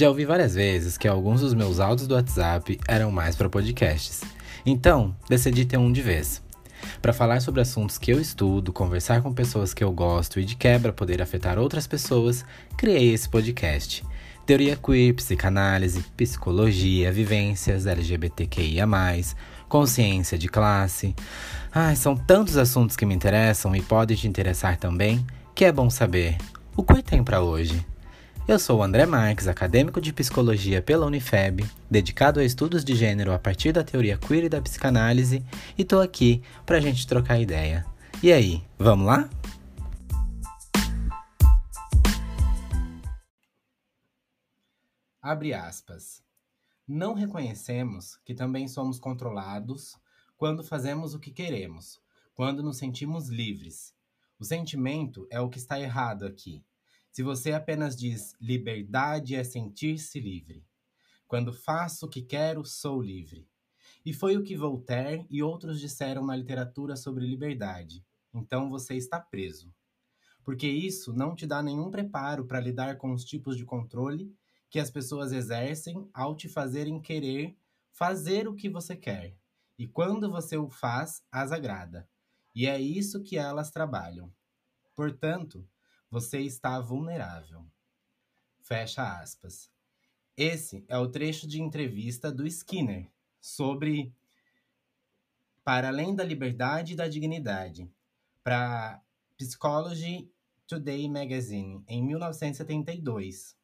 [0.00, 4.22] Já ouvi várias vezes que alguns dos meus áudios do WhatsApp eram mais para podcasts.
[4.64, 6.42] Então, decidi ter um de vez.
[7.02, 10.56] Para falar sobre assuntos que eu estudo, conversar com pessoas que eu gosto e de
[10.56, 12.46] quebra poder afetar outras pessoas,
[12.78, 14.02] criei esse podcast.
[14.46, 18.86] Teoria queer, psicanálise, psicologia, vivências LGBTQIA,
[19.68, 21.14] consciência de classe.
[21.70, 25.22] Ai, são tantos assuntos que me interessam e podem te interessar também,
[25.54, 26.38] que é bom saber.
[26.74, 27.89] O que tem para hoje?
[28.50, 33.32] Eu sou o André Marques, acadêmico de psicologia pela Unifeb, dedicado a estudos de gênero
[33.32, 35.44] a partir da teoria queer e da psicanálise,
[35.78, 37.86] e tô aqui pra gente trocar ideia.
[38.20, 39.30] E aí, vamos lá?
[45.22, 46.20] Abre aspas.
[46.88, 49.94] Não reconhecemos que também somos controlados
[50.36, 52.00] quando fazemos o que queremos,
[52.34, 53.94] quando nos sentimos livres.
[54.40, 56.64] O sentimento é o que está errado aqui.
[57.10, 60.64] Se você apenas diz liberdade é sentir-se livre.
[61.26, 63.48] Quando faço o que quero, sou livre.
[64.04, 68.04] E foi o que Voltaire e outros disseram na literatura sobre liberdade.
[68.32, 69.74] Então você está preso.
[70.44, 74.32] Porque isso não te dá nenhum preparo para lidar com os tipos de controle
[74.70, 77.56] que as pessoas exercem ao te fazerem querer
[77.90, 79.36] fazer o que você quer.
[79.76, 82.08] E quando você o faz, as agrada.
[82.54, 84.32] E é isso que elas trabalham.
[84.94, 85.66] Portanto,
[86.10, 87.64] você está vulnerável.
[88.60, 89.70] Fecha aspas.
[90.36, 93.08] Esse é o trecho de entrevista do Skinner
[93.40, 94.12] sobre
[95.62, 97.88] Para Além da Liberdade e da Dignidade,
[98.42, 99.00] para
[99.36, 100.30] Psychology
[100.66, 103.56] Today Magazine, em 1972.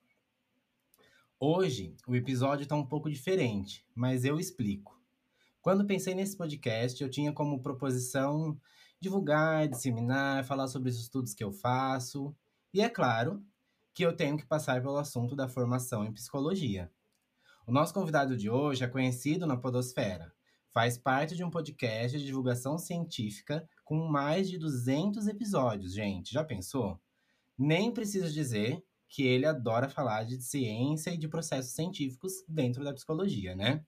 [1.39, 5.01] Hoje, o episódio está um pouco diferente, mas eu explico.
[5.61, 8.61] Quando pensei nesse podcast, eu tinha como proposição
[9.07, 12.35] divulgar, disseminar, falar sobre os estudos que eu faço.
[12.75, 13.41] E é claro
[13.95, 16.91] que eu tenho que passar pelo assunto da formação em psicologia.
[17.67, 20.33] O nosso convidado de hoje é conhecido na Podosfera.
[20.73, 26.33] Faz parte de um podcast de divulgação científica com mais de 200 episódios, gente.
[26.33, 27.01] Já pensou?
[27.57, 32.93] Nem preciso dizer que ele adora falar de ciência e de processos científicos dentro da
[32.93, 33.85] psicologia, né?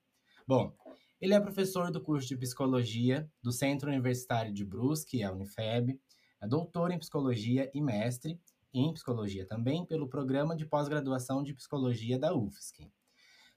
[0.47, 0.73] Bom,
[1.21, 5.99] ele é professor do curso de Psicologia do Centro Universitário de Brusque, a Unifeb,
[6.41, 8.39] é doutor em Psicologia e mestre
[8.73, 12.89] em Psicologia também pelo Programa de Pós-Graduação de Psicologia da UFSC.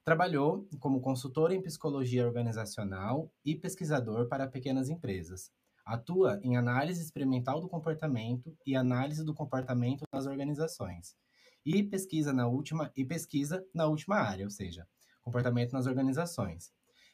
[0.05, 5.53] Trabalhou como consultor em Psicologia Organizacional e pesquisador para pequenas empresas.
[5.87, 11.15] Atua em análise experimental do comportamento e análise do comportamento nas organizações.
[11.65, 14.89] E pesquisa na última e pesquisa na última área, ou seja,
[15.23, 16.73] comportamento nas organizações.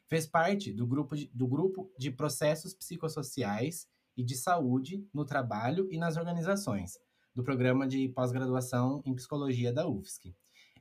[0.08, 3.86] Fez parte do grupo de, do grupo de processos psicossociais
[4.16, 6.98] e de saúde no trabalho e nas organizações,
[7.34, 10.34] do programa de pós-graduação em psicologia da UFSC.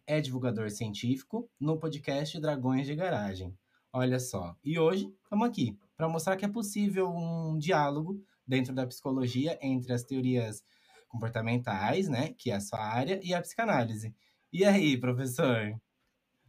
[0.06, 3.54] É divulgador científico no podcast Dragões de Garagem.
[3.92, 4.56] Olha só.
[4.64, 9.92] E hoje estamos aqui para mostrar que é possível um diálogo dentro da psicologia entre
[9.92, 10.64] as teorias
[11.09, 14.16] comportamentais, né, que é a sua área, e a psicanálise.
[14.54, 15.78] E aí, professor?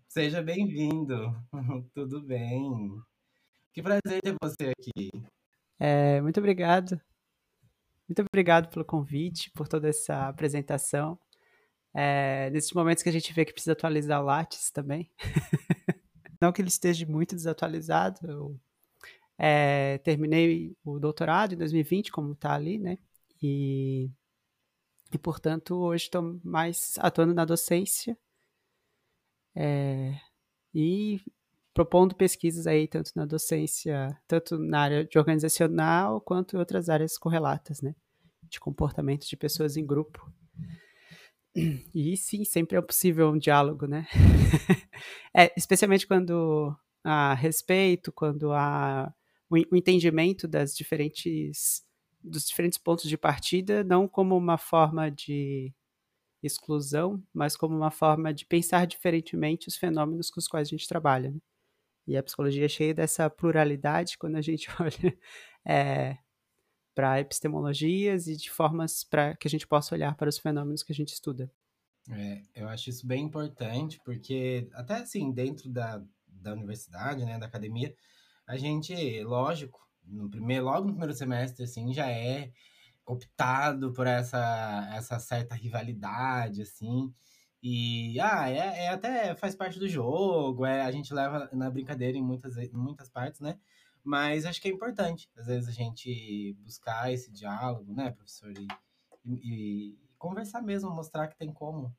[0.09, 1.37] Seja bem-vindo.
[1.95, 2.99] Tudo bem?
[3.75, 5.11] Que prazer ter você aqui.
[5.79, 6.99] É, muito obrigado.
[8.09, 11.19] Muito obrigado pelo convite, por toda essa apresentação.
[11.93, 15.13] É, nesses momentos que a gente vê que precisa atualizar o Lattes também.
[16.41, 18.19] Não que ele esteja muito desatualizado.
[18.27, 18.61] Eu
[19.37, 22.97] é, terminei o doutorado em 2020, como está ali, né?
[23.43, 24.11] E,
[25.13, 28.17] e portanto, hoje estou mais atuando na docência
[29.59, 30.15] é,
[30.73, 31.21] e
[31.75, 37.19] propondo pesquisas aí tanto na docência, tanto na área de organizacional quanto em outras áreas
[37.19, 37.95] correlatas, né?
[38.45, 40.33] De comportamento de pessoas em grupo.
[41.93, 44.07] E sim, sempre é possível um diálogo, né?
[45.35, 49.13] é, especialmente quando há respeito, quando há
[49.51, 51.83] o, o entendimento das diferentes
[52.23, 55.73] dos diferentes pontos de partida, não como uma forma de
[56.43, 60.89] exclusão, mas como uma forma de pensar diferentemente os fenômenos com os quais a gente
[60.89, 61.31] trabalha.
[61.31, 61.39] Né?
[62.07, 65.19] E a psicologia é cheia dessa pluralidade quando a gente olha
[65.65, 66.17] é,
[66.95, 70.93] para epistemologias e de formas para que a gente possa olhar para os fenômenos que
[70.93, 71.53] a gente estuda.
[72.11, 77.47] É, eu acho isso bem importante, porque até assim, dentro da, da universidade, né, da
[77.47, 77.95] academia,
[78.47, 82.51] a gente, lógico, no primeiro, logo no primeiro semestre, assim, já é
[83.09, 87.13] optado por essa, essa certa rivalidade, assim.
[87.63, 92.17] E ah, é, é, até faz parte do jogo, é, a gente leva na brincadeira
[92.17, 93.59] em muitas, em muitas partes, né?
[94.05, 98.53] Mas acho que é importante, às vezes, a gente buscar esse diálogo, né, professor?
[98.53, 98.69] E,
[99.27, 101.95] e, e conversar mesmo, mostrar que tem como.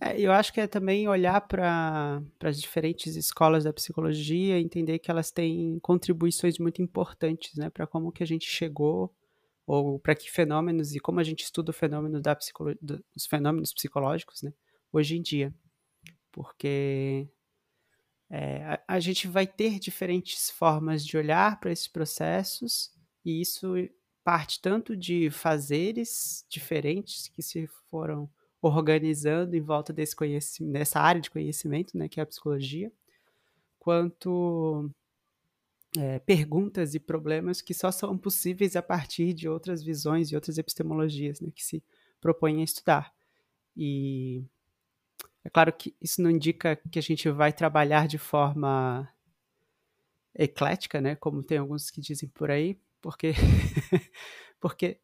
[0.00, 5.10] É, eu acho que é também olhar para as diferentes escolas da psicologia, entender que
[5.10, 9.14] elas têm contribuições muito importantes, né, para como que a gente chegou
[9.66, 12.36] ou para que fenômenos e como a gente estuda o fenômeno da
[13.16, 14.52] os fenômenos psicológicos, né,
[14.92, 15.54] hoje em dia,
[16.30, 17.28] porque
[18.30, 22.92] é, a, a gente vai ter diferentes formas de olhar para esses processos
[23.24, 23.74] e isso
[24.24, 28.30] parte tanto de fazeres diferentes que se foram
[28.60, 32.92] organizando em volta desse conhecimento, dessa área de conhecimento, né, que é a psicologia,
[33.78, 34.88] quanto
[35.96, 40.58] é, perguntas e problemas que só são possíveis a partir de outras visões e outras
[40.58, 41.82] epistemologias né, que se
[42.20, 43.12] propõem a estudar.
[43.76, 44.42] E
[45.44, 49.08] é claro que isso não indica que a gente vai trabalhar de forma
[50.34, 53.32] eclética, né, como tem alguns que dizem por aí, porque
[54.60, 54.98] porque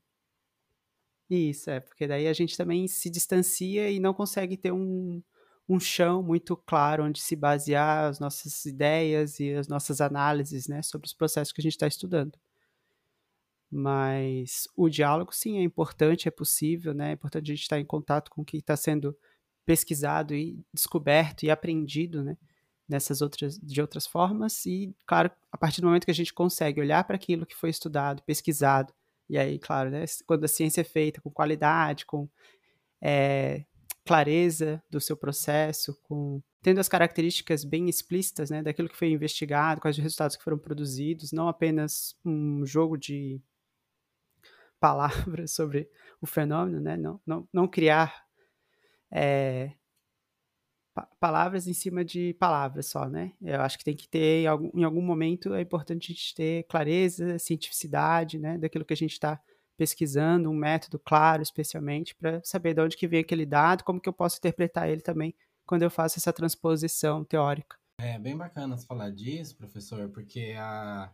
[1.29, 5.23] isso, é, porque daí a gente também se distancia e não consegue ter um,
[5.69, 10.81] um chão muito claro onde se basear as nossas ideias e as nossas análises né,
[10.83, 12.39] sobre os processos que a gente está estudando.
[13.71, 17.11] Mas o diálogo, sim, é importante, é possível, né?
[17.11, 19.15] É importante a gente estar em contato com o que está sendo
[19.67, 22.39] pesquisado e descoberto e aprendido, né?
[22.89, 24.65] Nessas outras, de outras formas.
[24.65, 27.69] E, claro, a partir do momento que a gente consegue olhar para aquilo que foi
[27.69, 28.95] estudado, pesquisado,
[29.29, 32.27] e aí, claro, né, quando a ciência é feita com qualidade, com
[33.03, 33.65] é,
[34.09, 39.83] clareza do seu processo, com tendo as características bem explícitas né, daquilo que foi investigado,
[39.83, 43.39] quais os resultados que foram produzidos, não apenas um jogo de
[44.81, 45.91] palavras sobre
[46.23, 48.25] o fenômeno, né, não, não, não criar
[49.11, 49.73] é,
[51.21, 53.33] palavras em cima de palavras só, né?
[53.43, 56.35] Eu acho que tem que ter, em algum, em algum momento, é importante a gente
[56.35, 58.57] ter clareza, cientificidade, né?
[58.57, 59.41] Daquilo que a gente está
[59.79, 64.09] pesquisando, um método claro, especialmente, para saber de onde que vem aquele dado, como que
[64.09, 65.33] eu posso interpretar ele também
[65.65, 67.77] quando eu faço essa transposição teórica.
[68.01, 71.13] É bem bacana você falar disso, professor, porque a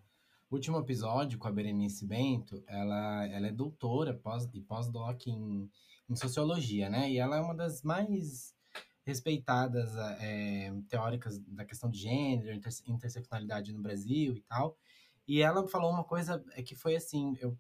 [0.50, 5.70] último episódio com a Berenice Bento, ela, ela é doutora pós, e pós-doc em,
[6.08, 7.10] em sociologia, né?
[7.10, 8.54] E ela é uma das mais
[9.04, 14.78] respeitadas é, teóricas da questão de gênero, inter, interseccionalidade no Brasil e tal.
[15.26, 17.58] E ela falou uma coisa é que foi assim, eu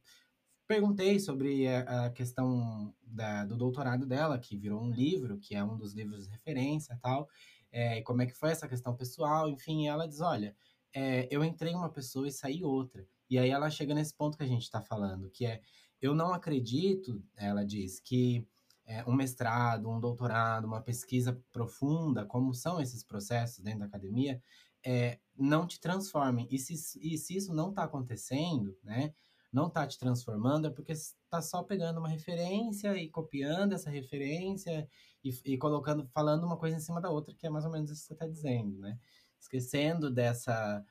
[0.66, 5.76] perguntei sobre a, questão da, do doutorado dela, que virou um livro, que é um
[5.76, 7.28] dos livros de referência e tal,
[7.70, 10.56] é, como é que foi essa questão pessoal, enfim, ela diz, olha,
[10.92, 13.06] é, eu entrei uma pessoa e saí outra.
[13.28, 15.60] E aí ela chega nesse ponto que a gente está falando, que é,
[16.00, 18.46] eu não acredito, ela diz, que
[18.86, 24.40] é, um mestrado, um doutorado, uma pesquisa profunda, como são esses processos dentro da academia,
[24.84, 26.46] é, não te transformem.
[26.50, 29.12] E se, e se isso não está acontecendo, né,
[29.54, 34.88] não está te transformando, é porque está só pegando uma referência e copiando essa referência
[35.22, 37.88] e, e, colocando, falando uma coisa em cima da outra, que é mais ou menos
[37.88, 38.98] isso que você está dizendo, né?
[39.38, 40.84] Esquecendo dessa,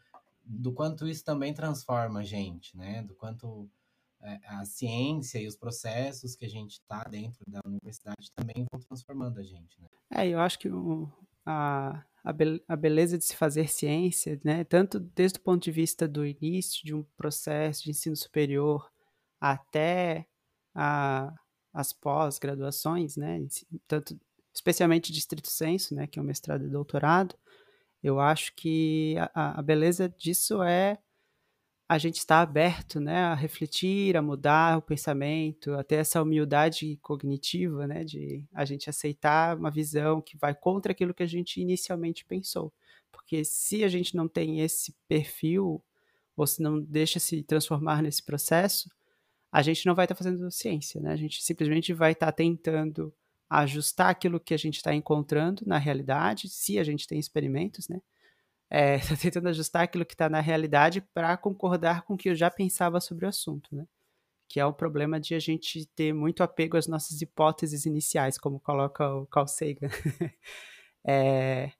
[0.45, 3.03] do quanto isso também transforma a gente, né?
[3.03, 3.69] Do quanto
[4.21, 8.79] é, a ciência e os processos que a gente está dentro da universidade também vão
[8.79, 9.87] transformando a gente, né?
[10.09, 11.11] É, eu acho que o,
[11.45, 16.25] a, a, beleza de se fazer ciência, né, tanto desde o ponto de vista do
[16.25, 18.89] início de um processo de ensino superior
[19.39, 20.25] até
[20.73, 21.33] a,
[21.73, 23.45] as pós-graduações, né,
[23.87, 24.17] tanto
[24.53, 27.35] especialmente de estrito senso, né, que é o mestrado e doutorado,
[28.01, 30.97] eu acho que a, a beleza disso é
[31.93, 36.97] a gente está aberto, né, a refletir, a mudar o pensamento, a ter essa humildade
[37.03, 41.61] cognitiva, né, de a gente aceitar uma visão que vai contra aquilo que a gente
[41.61, 42.73] inicialmente pensou.
[43.11, 45.83] Porque se a gente não tem esse perfil,
[46.35, 48.89] ou se não deixa se transformar nesse processo,
[49.51, 51.13] a gente não vai estar tá fazendo ciência, né?
[51.13, 53.13] A gente simplesmente vai estar tá tentando
[53.47, 58.01] ajustar aquilo que a gente está encontrando na realidade, se a gente tem experimentos, né?
[58.73, 62.35] É, tá tentando ajustar aquilo que está na realidade para concordar com o que eu
[62.35, 63.85] já pensava sobre o assunto, né?
[64.49, 68.59] Que é o problema de a gente ter muito apego às nossas hipóteses iniciais, como
[68.59, 69.89] coloca o Carl Sagan.
[71.05, 71.71] é,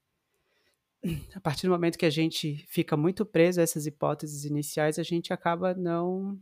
[1.33, 5.03] a partir do momento que a gente fica muito preso a essas hipóteses iniciais, a
[5.03, 6.39] gente acaba não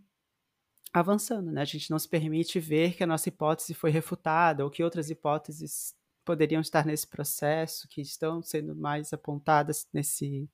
[0.93, 1.61] avançando, né?
[1.61, 5.09] A gente não se permite ver que a nossa hipótese foi refutada ou que outras
[5.09, 10.49] hipóteses poderiam estar nesse processo, que estão sendo mais apontadas nesse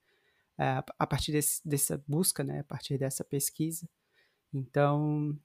[0.58, 3.88] é, a partir desse, dessa busca, né, a partir dessa pesquisa.
[4.54, 5.38] Então,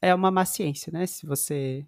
[0.00, 1.06] é uma má ciência, né?
[1.06, 1.86] Se você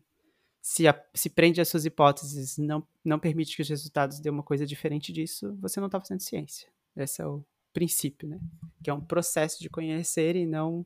[0.62, 4.42] se, a, se prende às suas hipóteses, não, não permite que os resultados dêem uma
[4.42, 6.68] coisa diferente disso, você não está fazendo ciência.
[6.96, 8.40] Esse é o princípio, né?
[8.82, 10.84] Que é um processo de conhecer e não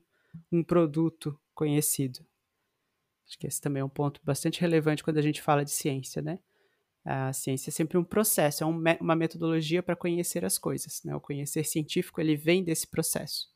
[0.51, 2.25] um produto conhecido.
[3.27, 6.21] Acho que esse também é um ponto bastante relevante quando a gente fala de ciência,
[6.21, 6.39] né?
[7.03, 11.03] A ciência é sempre um processo, é um, uma metodologia para conhecer as coisas.
[11.03, 11.15] Né?
[11.15, 13.53] O conhecer científico ele vem desse processo.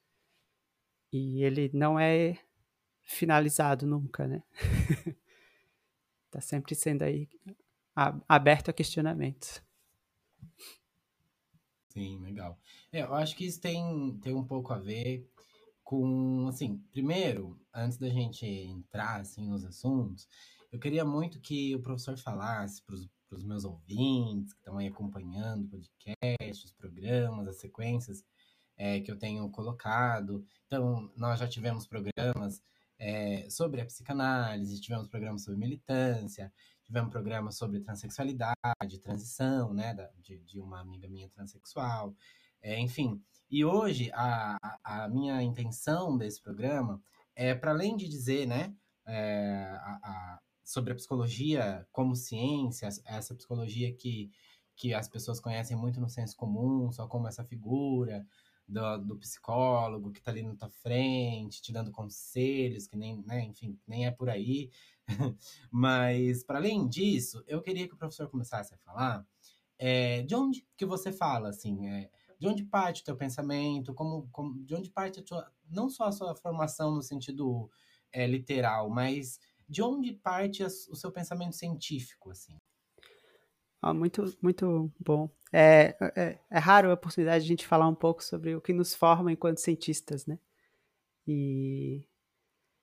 [1.11, 2.37] E ele não é
[3.01, 4.43] finalizado nunca, né?
[6.27, 7.27] Está sempre sendo aí
[8.27, 9.63] aberto a questionamentos.
[11.87, 12.59] Sim, legal.
[12.91, 15.27] É, eu acho que isso tem, tem um pouco a ver
[15.89, 20.27] com, assim, primeiro, antes da gente entrar, assim, nos assuntos,
[20.71, 22.93] eu queria muito que o professor falasse para
[23.35, 28.23] os meus ouvintes que estão aí acompanhando o podcast, os programas, as sequências
[28.77, 30.45] é, que eu tenho colocado.
[30.67, 32.61] Então, nós já tivemos programas
[32.99, 36.53] é, sobre a psicanálise, tivemos programas sobre militância,
[36.83, 42.15] tivemos programas sobre transexualidade, transição, né, da, de, de uma amiga minha transexual,
[42.61, 43.21] é, enfim.
[43.49, 47.01] E hoje, a, a minha intenção desse programa
[47.35, 48.75] é, para além de dizer, né,
[49.05, 54.29] é, a, a, sobre a psicologia como ciência, essa psicologia que,
[54.75, 58.25] que as pessoas conhecem muito no senso comum, só como essa figura,
[58.67, 63.43] do, do psicólogo que está ali na tua frente, te dando conselhos, que nem, né,
[63.43, 64.69] enfim, nem é por aí.
[65.71, 69.25] Mas, para além disso, eu queria que o professor começasse a falar
[69.77, 72.09] é, de onde que você fala, assim, é,
[72.39, 76.05] de onde parte o teu pensamento, como, como, de onde parte a tua, não só
[76.05, 77.69] a sua formação no sentido
[78.11, 82.57] é, literal, mas de onde parte o seu pensamento científico, assim?
[83.81, 85.29] Ah, muito, muito bom.
[85.53, 88.73] É, é, é, raro a oportunidade de a gente falar um pouco sobre o que
[88.73, 90.39] nos forma enquanto cientistas, né?
[91.27, 92.03] E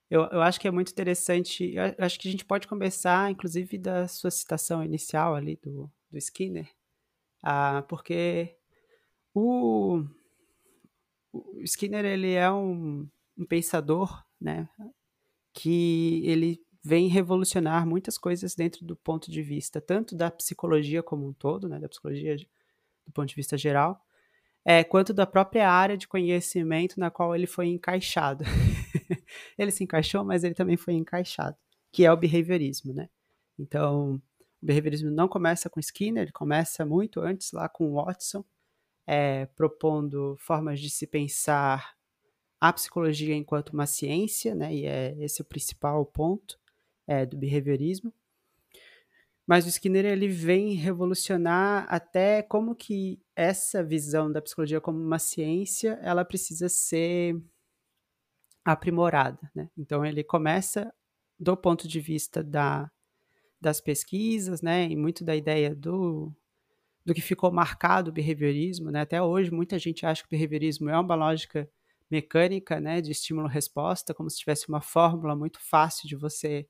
[0.09, 1.73] eu, eu acho que é muito interessante.
[1.75, 6.17] Eu acho que a gente pode começar, inclusive, da sua citação inicial ali do, do
[6.17, 6.69] Skinner,
[7.43, 8.56] ah, porque
[9.37, 10.03] o,
[11.31, 14.67] o Skinner ele é um, um pensador, né?
[15.53, 21.27] Que ele vem revolucionar muitas coisas dentro do ponto de vista tanto da psicologia como
[21.27, 24.01] um todo, né, da psicologia do ponto de vista geral,
[24.63, 28.43] é, quanto da própria área de conhecimento na qual ele foi encaixado.
[29.57, 31.57] ele se encaixou, mas ele também foi encaixado,
[31.91, 33.09] que é o behaviorismo, né?
[33.59, 34.21] Então,
[34.61, 38.43] o behaviorismo não começa com Skinner, ele começa muito antes lá com Watson,
[39.07, 41.95] é, propondo formas de se pensar
[42.59, 44.75] a psicologia enquanto uma ciência, né?
[44.75, 46.59] E é esse o principal ponto
[47.07, 48.13] é, do behaviorismo.
[49.45, 55.19] Mas o Skinner ele vem revolucionar até como que essa visão da psicologia como uma
[55.19, 57.41] ciência ela precisa ser
[58.65, 59.69] aprimorada, né?
[59.77, 60.93] Então ele começa
[61.39, 62.91] do ponto de vista da,
[63.61, 66.33] das pesquisas, né, e muito da ideia do,
[67.07, 68.99] do que ficou marcado o behaviorismo, né?
[68.99, 71.69] Até hoje muita gente acha que o behaviorismo é uma lógica
[72.11, 76.67] mecânica, né, de estímulo-resposta, como se tivesse uma fórmula muito fácil de você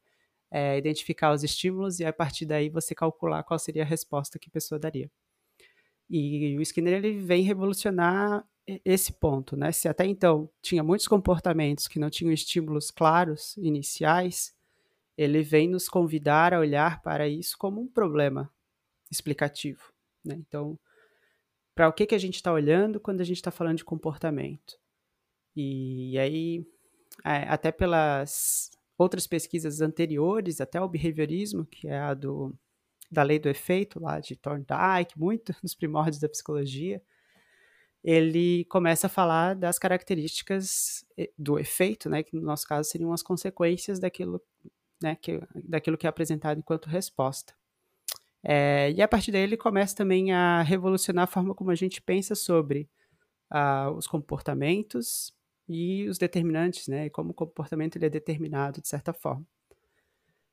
[0.51, 4.47] é, identificar os estímulos e a partir daí você calcular qual seria a resposta que
[4.49, 5.09] a pessoa daria.
[6.07, 8.45] E o Skinner ele vem revolucionar
[8.85, 9.71] esse ponto, né?
[9.71, 14.53] Se até então tinha muitos comportamentos que não tinham estímulos claros iniciais,
[15.17, 18.51] ele vem nos convidar a olhar para isso como um problema
[19.11, 19.96] explicativo,
[20.27, 20.35] né?
[20.47, 20.77] Então,
[21.75, 24.77] para o que que a gente está olhando quando a gente está falando de comportamento?
[25.55, 26.65] E aí,
[27.25, 32.53] é, até pelas outras pesquisas anteriores, até o behaviorismo, que é a do,
[33.11, 37.01] da lei do efeito, lá de Thorndike, muito nos primórdios da psicologia,
[38.03, 41.05] ele começa a falar das características
[41.37, 44.41] do efeito, né, que no nosso caso seriam as consequências daquilo,
[45.01, 47.53] né, que, daquilo que é apresentado enquanto resposta.
[48.49, 52.01] É, e a partir daí ele começa também a revolucionar a forma como a gente
[52.01, 52.89] pensa sobre
[53.51, 55.35] uh, os comportamentos
[55.67, 59.45] e os determinantes, né, e como o comportamento ele é determinado de certa forma.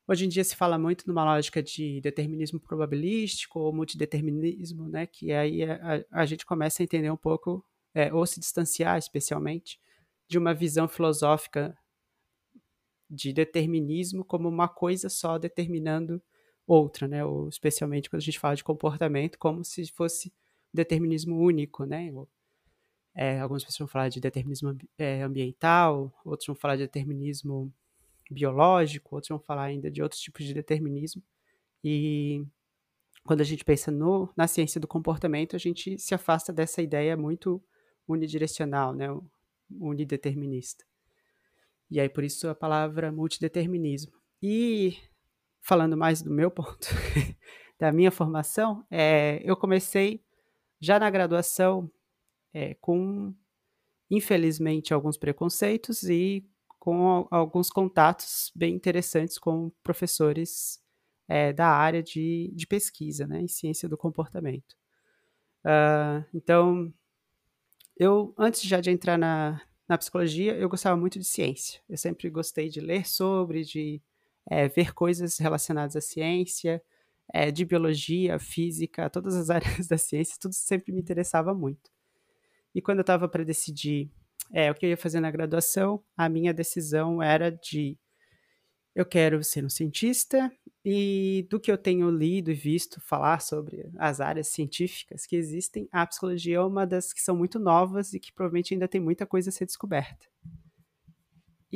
[0.09, 5.31] Hoje em dia se fala muito numa lógica de determinismo probabilístico ou multideterminismo, né, que
[5.31, 9.79] aí a, a gente começa a entender um pouco, é, ou se distanciar especialmente,
[10.27, 11.79] de uma visão filosófica
[13.09, 16.21] de determinismo como uma coisa só determinando
[16.67, 20.33] outra, né, ou especialmente quando a gente fala de comportamento, como se fosse
[20.73, 22.11] determinismo único, né,
[23.15, 27.73] é, algumas pessoas vão falar de determinismo é, ambiental, outros vão falar de determinismo
[28.31, 31.23] biológico, outros vão falar ainda de outros tipos de determinismo.
[31.83, 32.45] E
[33.25, 37.17] quando a gente pensa no, na ciência do comportamento, a gente se afasta dessa ideia
[37.17, 37.63] muito
[38.09, 39.07] unidirecional, né,
[39.71, 40.85] unideterminista.
[41.91, 44.13] E aí, por isso, a palavra multideterminismo.
[44.43, 44.97] E,
[45.65, 46.87] falando mais do meu ponto,
[47.81, 50.23] da minha formação, é, eu comecei
[50.79, 51.91] já na graduação
[52.53, 53.35] é, com,
[54.11, 56.47] infelizmente, alguns preconceitos e
[56.79, 60.83] com alguns contatos bem interessantes com professores
[61.27, 64.77] é, da área de, de pesquisa, né, em ciência do comportamento.
[65.65, 66.93] Uh, então,
[67.97, 71.81] eu, antes já de entrar na, na psicologia, eu gostava muito de ciência.
[71.89, 74.03] Eu sempre gostei de ler sobre, de
[74.51, 76.83] é, ver coisas relacionadas à ciência,
[77.33, 81.91] é, de biologia, física, todas as áreas da ciência, tudo sempre me interessava muito.
[82.75, 84.11] E quando eu estava para decidir
[84.53, 87.97] é, o que eu ia fazer na graduação, a minha decisão era de
[88.95, 90.53] eu quero ser um cientista
[90.85, 95.89] e do que eu tenho lido e visto falar sobre as áreas científicas que existem,
[95.91, 99.27] a psicologia é uma das que são muito novas e que provavelmente ainda tem muita
[99.27, 100.27] coisa a ser descoberta.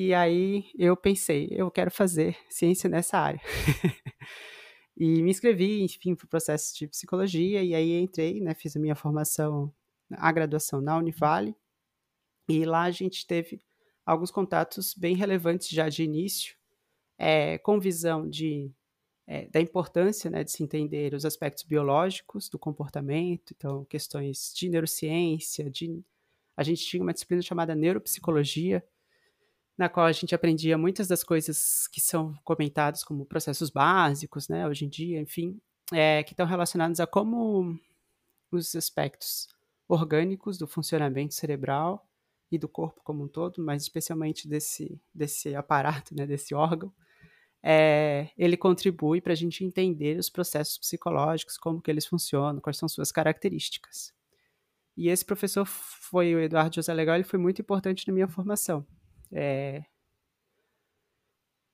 [0.01, 3.41] E aí eu pensei, eu quero fazer ciência nessa área.
[4.97, 8.79] e me inscrevi, enfim, para o processo de psicologia e aí entrei, né, fiz a
[8.79, 9.75] minha formação,
[10.13, 11.53] a graduação na Univale.
[12.49, 13.61] E lá a gente teve
[14.07, 16.55] alguns contatos bem relevantes já de início,
[17.19, 18.71] é, com visão de,
[19.27, 24.69] é, da importância né, de se entender os aspectos biológicos do comportamento, então questões de
[24.69, 26.05] neurociência, de,
[26.57, 28.81] a gente tinha uma disciplina chamada neuropsicologia,
[29.79, 34.67] na qual a gente aprendia muitas das coisas que são comentadas como processos básicos, né,
[34.67, 35.61] hoje em dia, enfim,
[35.93, 37.79] é, que estão relacionados a como
[38.51, 39.47] os aspectos
[39.87, 42.05] orgânicos do funcionamento cerebral
[42.51, 46.93] e do corpo como um todo, mas especialmente desse, desse aparato, né, desse órgão,
[47.63, 52.77] é, ele contribui para a gente entender os processos psicológicos, como que eles funcionam, quais
[52.77, 54.13] são suas características.
[54.97, 58.85] E esse professor foi o Eduardo José Legal, ele foi muito importante na minha formação.
[59.33, 59.83] É,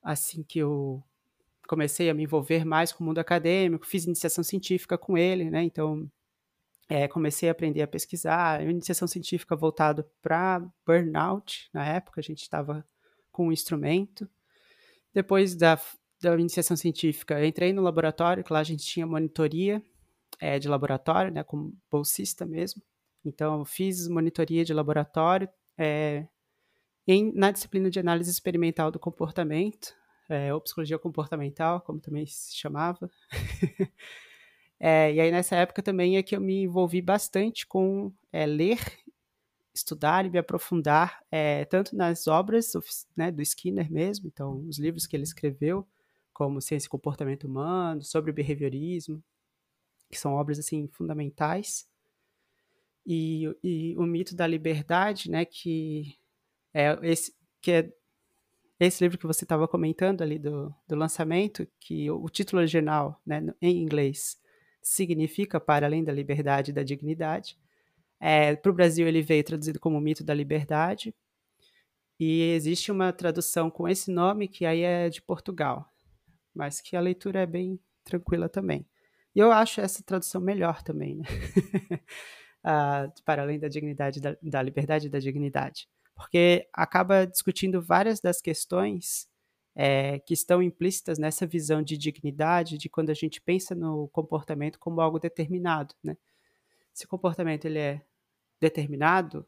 [0.02, 1.02] assim que eu
[1.66, 5.62] comecei a me envolver mais com o mundo acadêmico, fiz iniciação científica com ele, né?
[5.62, 6.10] Então,
[6.88, 12.42] é, comecei a aprender a pesquisar, iniciação científica voltado para burnout, na época a gente
[12.42, 12.86] estava
[13.32, 14.28] com um instrumento,
[15.12, 15.80] depois da,
[16.20, 19.82] da iniciação científica, entrei no laboratório, que lá a gente tinha monitoria
[20.40, 22.82] é, de laboratório, né, como bolsista mesmo.
[23.24, 26.26] Então, fiz monitoria de laboratório é,
[27.06, 29.94] em, na disciplina de análise experimental do comportamento,
[30.28, 33.10] é, ou psicologia comportamental, como também se chamava.
[34.80, 38.78] é, e aí, nessa época também é que eu me envolvi bastante com é, ler
[39.74, 42.72] estudar e me aprofundar é, tanto nas obras
[43.16, 45.86] né, do Skinner mesmo, então os livros que ele escreveu,
[46.32, 49.22] como Ciência e Comportamento Humano, sobre o behaviorismo,
[50.10, 51.88] que são obras assim fundamentais,
[53.04, 56.16] e, e o mito da liberdade, né, que
[56.74, 57.90] é esse que é
[58.78, 63.20] esse livro que você estava comentando ali do, do lançamento, que o, o título original,
[63.24, 64.36] né, em inglês,
[64.82, 67.56] significa para além da liberdade e da dignidade.
[68.20, 71.14] É, Para o Brasil, ele veio traduzido como Mito da Liberdade.
[72.18, 75.88] E existe uma tradução com esse nome, que aí é de Portugal,
[76.54, 78.86] mas que a leitura é bem tranquila também.
[79.34, 81.24] E eu acho essa tradução melhor também, né?
[82.62, 85.88] ah, para além da dignidade, da, da liberdade e da dignidade.
[86.14, 89.28] Porque acaba discutindo várias das questões
[89.74, 94.78] é, que estão implícitas nessa visão de dignidade, de quando a gente pensa no comportamento
[94.78, 96.16] como algo determinado, né?
[96.92, 98.02] Se o comportamento ele é
[98.60, 99.46] determinado,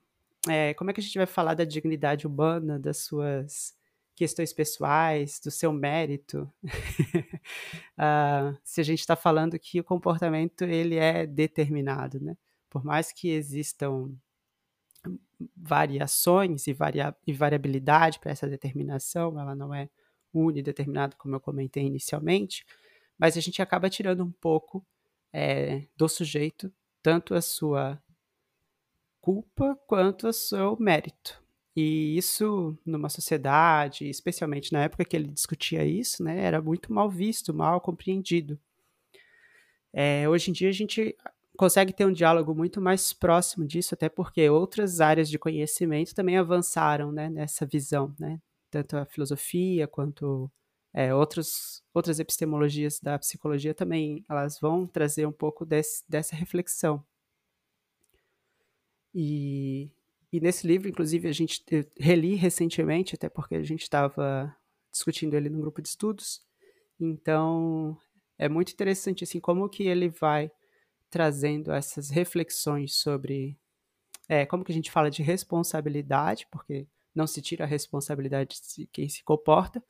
[0.49, 3.75] é, como é que a gente vai falar da dignidade humana, das suas
[4.17, 6.51] questões pessoais, do seu mérito?
[6.65, 12.37] uh, se a gente está falando que o comportamento ele é determinado, né?
[12.69, 14.11] Por mais que existam
[15.57, 19.89] variações e, varia e variabilidade para essa determinação, ela não é
[20.33, 22.65] unideterminada, como eu comentei inicialmente,
[23.19, 24.85] mas a gente acaba tirando um pouco
[25.33, 26.73] é, do sujeito
[27.03, 28.03] tanto a sua
[29.21, 31.43] culpa quanto o seu mérito.
[31.75, 37.11] E isso, numa sociedade, especialmente na época que ele discutia isso, né, era muito mal
[37.11, 38.59] visto, mal compreendido.
[39.93, 41.17] É, hoje em dia a gente
[41.57, 46.37] consegue ter um diálogo muito mais próximo disso, até porque outras áreas de conhecimento também
[46.37, 48.41] avançaram né, nessa visão, né?
[48.71, 50.51] tanto a filosofia quanto
[50.93, 57.05] é, outros, outras epistemologias da psicologia também elas vão trazer um pouco desse, dessa reflexão.
[59.15, 59.91] E,
[60.33, 61.65] e nesse livro, inclusive, a gente
[61.99, 64.55] reli recentemente, até porque a gente estava
[64.93, 66.43] discutindo ele no grupo de estudos.
[67.01, 67.97] Então,
[68.39, 70.51] é muito interessante assim como que ele vai
[71.11, 73.59] trazendo essas reflexões sobre
[74.29, 78.87] é, como que a gente fala de responsabilidade, porque não se tira a responsabilidade de
[78.87, 79.83] quem se comporta,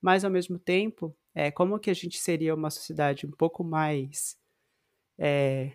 [0.00, 4.38] mas ao mesmo tempo, é, como que a gente seria uma sociedade um pouco mais
[5.18, 5.72] é,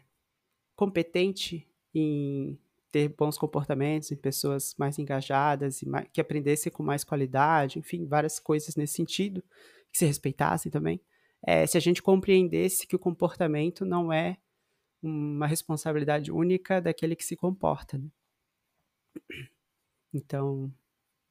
[0.76, 2.60] competente em
[2.92, 8.06] ter bons comportamentos em pessoas mais engajadas e mais, que aprendessem com mais qualidade, enfim,
[8.06, 9.42] várias coisas nesse sentido,
[9.92, 11.02] que se respeitassem também.
[11.46, 14.38] é, se a gente compreendesse que o comportamento não é
[15.02, 17.98] uma responsabilidade única daquele que se comporta.
[17.98, 18.10] Né?
[20.14, 20.72] Então,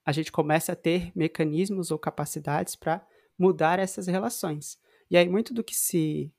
[0.04, 3.06] a gente começa a ter mecanismos ou capacidades para
[3.38, 4.78] mudar essas relações.
[5.10, 6.32] E aí, muito do que se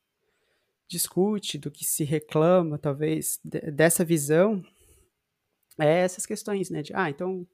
[0.88, 4.64] discute, do que se reclama, talvez, dessa visão,
[5.80, 6.82] é essas questões, né?
[6.82, 7.48] De, ah, então,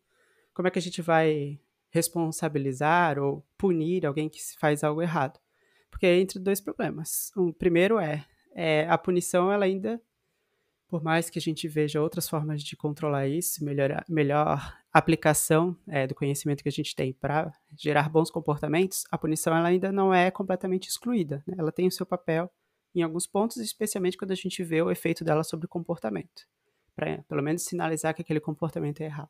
[0.54, 1.60] como é que a gente vai
[1.90, 5.40] responsabilizar ou punir alguém que faz algo errado?
[5.90, 7.32] Porque é entre dois problemas.
[7.36, 8.26] O primeiro é,
[8.60, 10.02] é a punição, ela ainda,
[10.88, 16.08] por mais que a gente veja outras formas de controlar isso, melhor, melhor aplicação é,
[16.08, 20.12] do conhecimento que a gente tem para gerar bons comportamentos, a punição ela ainda não
[20.12, 21.44] é completamente excluída.
[21.46, 21.56] Né?
[21.60, 22.52] Ela tem o seu papel
[22.96, 26.48] em alguns pontos, especialmente quando a gente vê o efeito dela sobre o comportamento,
[26.96, 29.30] para pelo menos sinalizar que aquele comportamento é errado.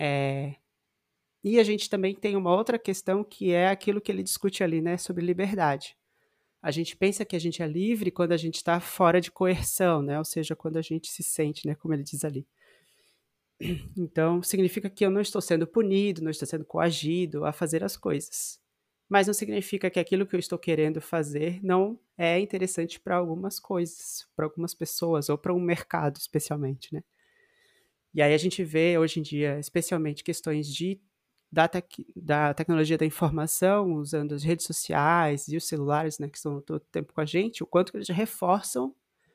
[0.00, 0.54] É,
[1.44, 4.80] e a gente também tem uma outra questão que é aquilo que ele discute ali,
[4.80, 5.99] né, sobre liberdade.
[6.62, 10.02] A gente pensa que a gente é livre quando a gente está fora de coerção,
[10.02, 12.46] né, ou seja, quando a gente se sente, né, como ele diz ali.
[13.96, 17.96] Então, significa que eu não estou sendo punido, não estou sendo coagido a fazer as
[17.96, 18.58] coisas.
[19.08, 23.58] Mas não significa que aquilo que eu estou querendo fazer não é interessante para algumas
[23.58, 27.02] coisas, para algumas pessoas, ou para um mercado, especialmente, né?
[28.14, 31.00] E aí a gente vê hoje em dia, especialmente questões de
[31.50, 36.36] da, tec da tecnologia da informação, usando as redes sociais e os celulares, né, que
[36.36, 38.94] estão todo tempo com a gente, o quanto eles reforçam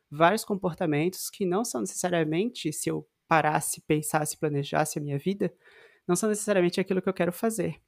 [0.09, 5.53] vários comportamentos que não são necessariamente, se eu parasse, pensasse, planejasse a minha vida,
[6.07, 7.81] não são necessariamente aquilo que eu quero fazer.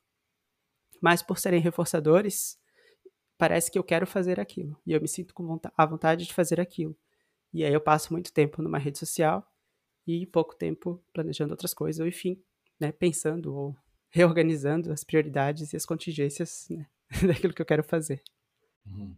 [1.02, 2.60] Mas por serem reforçadores,
[3.38, 4.76] parece que eu quero fazer aquilo.
[4.86, 6.98] E eu me sinto com a vontade de fazer aquilo.
[7.54, 9.48] E aí eu passo muito tempo numa rede social
[10.06, 12.42] e pouco tempo planejando outras coisas, ou enfim,
[12.80, 13.76] né, pensando ou
[14.10, 16.88] reorganizando as prioridades e as contingências né,
[17.28, 18.22] daquilo que eu quero fazer.
[18.86, 19.15] Uhum.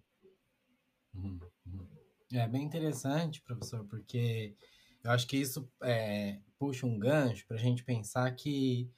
[1.14, 1.40] Uhum.
[1.66, 1.88] Uhum.
[2.34, 4.56] É bem interessante, professor, porque
[5.04, 8.92] eu acho que isso é, puxa um gancho para a gente pensar que,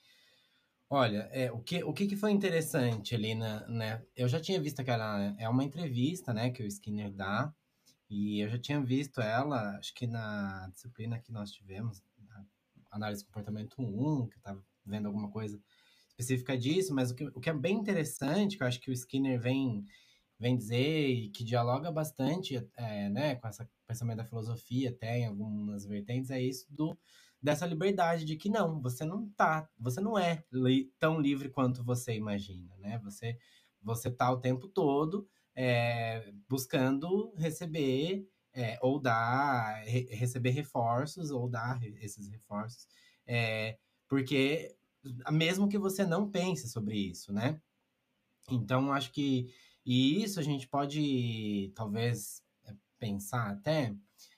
[0.89, 4.03] olha, é, o, que, o que, foi interessante ali, na, né?
[4.15, 7.53] Eu já tinha visto aquela, é uma entrevista, né, que o Skinner dá,
[8.09, 12.03] e eu já tinha visto ela, acho que na disciplina que nós tivemos,
[12.91, 15.57] análise de comportamento 1, que eu estava vendo alguma coisa
[16.21, 18.93] específica disso, mas o que, o que é bem interessante, que eu acho que o
[18.93, 19.83] Skinner vem,
[20.39, 25.25] vem dizer e que dialoga bastante é, né, com esse pensamento da filosofia, até em
[25.25, 26.97] algumas vertentes, é isso do
[27.41, 31.83] dessa liberdade de que não, você não tá, você não é li, tão livre quanto
[31.83, 32.99] você imagina, né?
[33.03, 33.35] Você
[33.81, 41.49] você tá o tempo todo é, buscando receber é, ou dar re, receber reforços ou
[41.49, 42.87] dar esses reforços,
[43.25, 44.75] é, porque
[45.31, 47.59] mesmo que você não pense sobre isso, né?
[48.49, 49.53] Então, acho que
[49.85, 53.95] e isso a gente pode talvez é, pensar até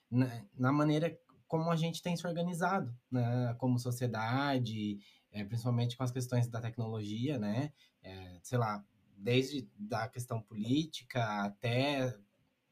[0.10, 3.54] na, na maneira como a gente tem se organizado, né?
[3.60, 5.00] Como sociedade,
[5.32, 7.72] é, principalmente com as questões da tecnologia, né?
[8.02, 8.84] É, sei lá,
[9.18, 12.18] desde da questão política até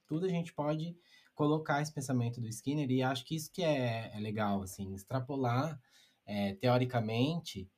[0.07, 0.95] tudo a gente pode
[1.33, 5.79] colocar esse pensamento do Skinner e acho que isso que é, é legal, assim, extrapolar
[6.25, 7.69] é, teoricamente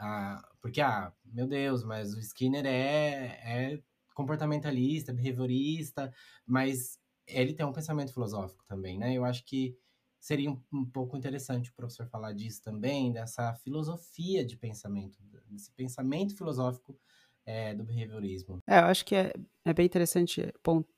[0.00, 3.82] ah, porque, ah, meu Deus, mas o Skinner é, é
[4.14, 6.12] comportamentalista, behaviorista,
[6.46, 9.14] mas ele tem um pensamento filosófico também, né?
[9.14, 9.76] Eu acho que
[10.18, 15.70] seria um, um, pouco interessante o professor falar disso também, dessa filosofia de pensamento, desse
[15.72, 16.98] pensamento filosófico
[17.44, 18.58] é, do behaviorismo.
[18.66, 19.32] É, eu acho que é,
[19.64, 20.52] é bem interessante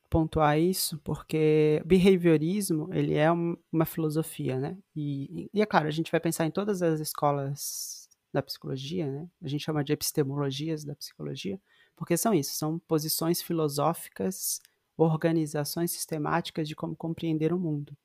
[0.09, 4.79] pontuar isso, porque behaviorismo, ele é um, uma filosofia, né?
[4.95, 8.02] E, e, é claro, a gente vai pensar em todas as escolas
[8.33, 9.29] da psicologia, né?
[9.43, 11.61] A gente chama de epistemologias da psicologia,
[11.97, 14.61] porque são isso, são posições filosóficas,
[14.97, 17.97] organizações sistemáticas de como compreender o mundo.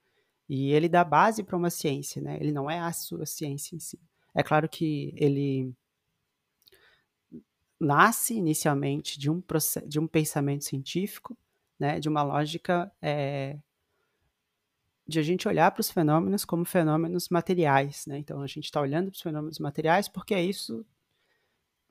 [0.50, 2.38] E ele dá base para uma ciência, né?
[2.40, 4.00] Ele não é a sua ciência em si.
[4.34, 5.74] É claro que ele
[7.80, 9.42] nasce inicialmente de um,
[9.86, 11.38] de um pensamento científico,
[11.80, 12.00] né?
[12.00, 13.58] De uma lógica é,
[15.08, 18.18] de a gente olhar para os fenômenos como fenômenos materiais, né?
[18.18, 20.86] Então a gente está olhando para os fenômenos materiais porque é isso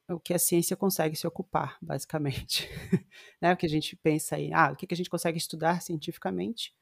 [0.09, 2.69] o que a ciência consegue se ocupar, basicamente.
[3.41, 3.53] né?
[3.53, 6.75] O que a gente pensa aí, ah, o que a gente consegue estudar cientificamente,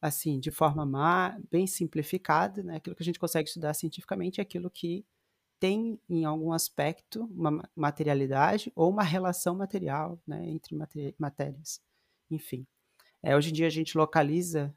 [0.00, 2.76] assim, de forma má, bem simplificada, né?
[2.76, 5.06] Aquilo que a gente consegue estudar cientificamente é aquilo que
[5.60, 10.74] tem em algum aspecto uma materialidade ou uma relação material, né, entre
[11.18, 11.82] matérias.
[12.30, 12.66] Enfim,
[13.22, 14.74] é, hoje em dia a gente localiza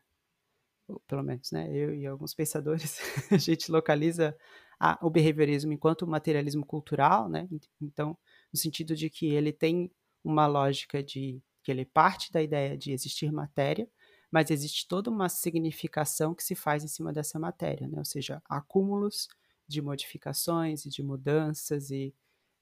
[1.07, 2.99] pelo menos, né, eu e alguns pensadores,
[3.31, 4.35] a gente localiza
[4.79, 7.47] a, o behaviorismo enquanto materialismo cultural, né,
[7.81, 8.17] então,
[8.51, 9.91] no sentido de que ele tem
[10.23, 13.89] uma lógica de que ele parte da ideia de existir matéria,
[14.29, 17.99] mas existe toda uma significação que se faz em cima dessa matéria, né?
[17.99, 19.27] ou seja, acúmulos
[19.67, 22.13] de modificações e de mudanças e,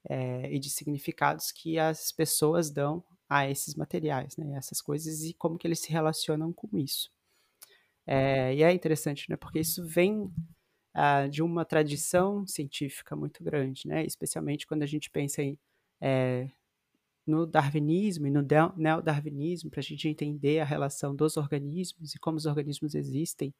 [0.08, 4.54] é, e de significados que as pessoas dão a esses materiais, né?
[4.56, 7.10] essas coisas e como que eles se relacionam com isso.
[8.06, 9.36] É, e é interessante, né?
[9.36, 10.30] porque isso vem
[10.94, 14.04] ah, de uma tradição científica muito grande, né?
[14.04, 15.58] especialmente quando a gente pensa em
[16.00, 16.50] é,
[17.26, 18.44] no darwinismo e no
[18.76, 23.54] neodarwinismo, para a gente entender a relação dos organismos e como os organismos existem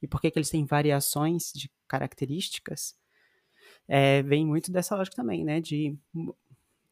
[0.00, 2.96] e por que, que eles têm variações de características,
[3.86, 5.96] é, vem muito dessa lógica também, né, de,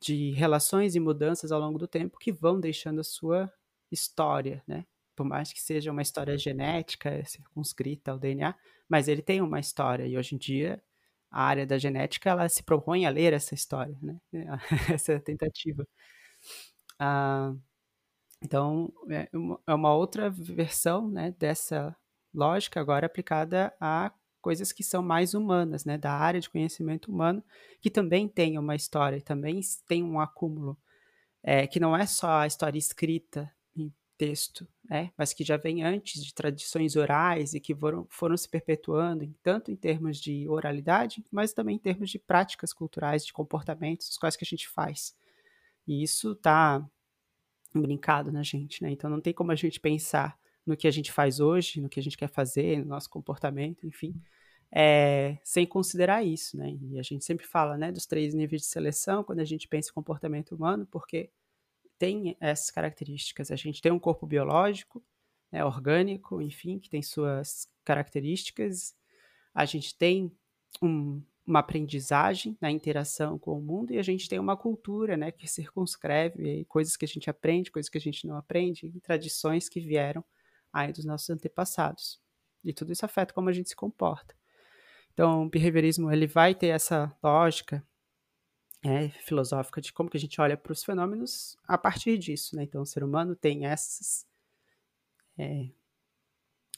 [0.01, 3.51] de relações e mudanças ao longo do tempo que vão deixando a sua
[3.91, 4.87] história, né,
[5.21, 8.55] por mais que seja uma história genética, circunscrita ao DNA,
[8.89, 10.83] mas ele tem uma história, e hoje em dia
[11.31, 14.19] a área da genética ela se propõe a ler essa história, né?
[14.99, 15.87] essa tentativa.
[16.99, 17.53] Ah,
[18.43, 21.95] então, é uma, é uma outra versão né, dessa
[22.33, 27.45] lógica agora aplicada a coisas que são mais humanas, né, da área de conhecimento humano,
[27.79, 30.79] que também tem uma história, também tem um acúmulo,
[31.43, 33.53] é, que não é só a história escrita
[34.21, 35.13] texto, né?
[35.17, 39.33] mas que já vem antes de tradições orais e que foram, foram se perpetuando, em,
[39.41, 44.19] tanto em termos de oralidade, mas também em termos de práticas culturais, de comportamentos, as
[44.19, 45.15] coisas que a gente faz.
[45.87, 46.85] E isso está
[47.73, 48.91] brincado na gente, né?
[48.91, 52.01] Então não tem como a gente pensar no que a gente faz hoje, no que
[52.01, 54.21] a gente quer fazer, no nosso comportamento, enfim,
[54.73, 56.77] é, sem considerar isso, né?
[56.83, 59.91] E a gente sempre fala, né, dos três níveis de seleção quando a gente pensa
[59.91, 61.31] em comportamento humano, porque
[62.01, 63.51] tem essas características.
[63.51, 65.05] A gente tem um corpo biológico,
[65.53, 68.97] né, orgânico, enfim, que tem suas características.
[69.55, 70.33] A gente tem
[70.81, 75.31] um, uma aprendizagem na interação com o mundo e a gente tem uma cultura, né,
[75.31, 79.79] que circunscreve coisas que a gente aprende, coisas que a gente não aprende, tradições que
[79.79, 80.25] vieram
[80.73, 82.19] aí dos nossos antepassados.
[82.65, 84.35] E tudo isso afeta como a gente se comporta.
[85.13, 87.87] Então, o behaviorismo ele vai ter essa lógica
[88.83, 92.63] é, filosófica de como que a gente olha para os fenômenos a partir disso, né?
[92.63, 94.27] Então, o ser humano tem essas,
[95.37, 95.69] é,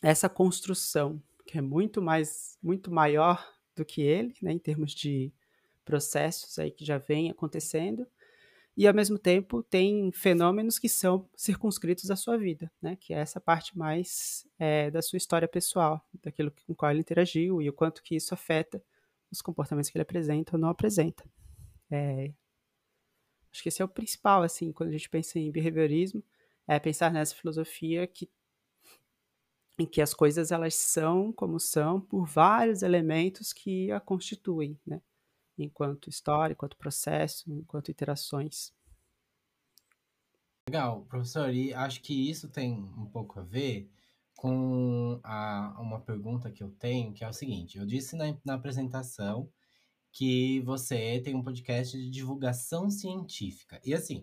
[0.00, 4.52] essa construção que é muito mais, muito maior do que ele, né?
[4.52, 5.32] Em termos de
[5.84, 8.06] processos aí que já vem acontecendo
[8.76, 12.96] e ao mesmo tempo tem fenômenos que são circunscritos à sua vida, né?
[12.96, 17.60] Que é essa parte mais é, da sua história pessoal, daquilo com qual ele interagiu
[17.62, 18.82] e o quanto que isso afeta
[19.30, 21.24] os comportamentos que ele apresenta ou não apresenta.
[21.92, 22.32] É,
[23.52, 26.24] acho que esse é o principal, assim, quando a gente pensa em behaviorismo,
[26.66, 28.30] é pensar nessa filosofia que
[29.78, 35.00] em que as coisas elas são como são por vários elementos que a constituem, né?
[35.58, 38.72] Enquanto história, enquanto processo, enquanto interações.
[40.68, 43.90] Legal, professor, e acho que isso tem um pouco a ver
[44.36, 48.54] com a, uma pergunta que eu tenho, que é o seguinte: eu disse na, na
[48.54, 49.50] apresentação
[50.12, 53.80] que você tem um podcast de divulgação científica.
[53.84, 54.22] E assim,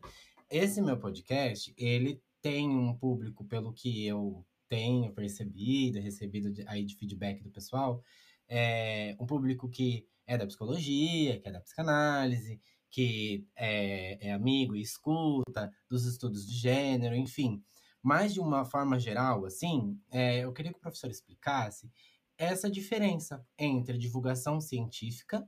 [0.49, 6.85] esse meu podcast, ele tem um público, pelo que eu tenho percebido, recebido de, aí
[6.85, 8.03] de feedback do pessoal,
[8.47, 14.75] é um público que é da psicologia, que é da psicanálise, que é, é amigo
[14.75, 17.63] e escuta dos estudos de gênero, enfim.
[18.01, 21.91] Mas de uma forma geral, assim, é, eu queria que o professor explicasse
[22.37, 25.45] essa diferença entre divulgação científica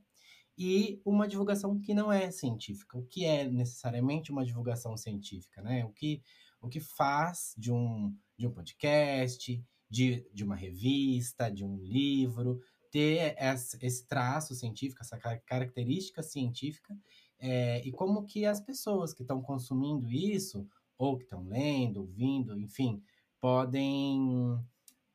[0.56, 2.98] e uma divulgação que não é científica.
[2.98, 5.84] O que é necessariamente uma divulgação científica, né?
[5.84, 6.22] O que,
[6.60, 12.60] o que faz de um, de um podcast, de, de uma revista, de um livro,
[12.90, 16.96] ter essa, esse traço científico, essa característica científica,
[17.38, 22.56] é, e como que as pessoas que estão consumindo isso, ou que estão lendo, ouvindo,
[22.58, 23.02] enfim,
[23.40, 24.56] podem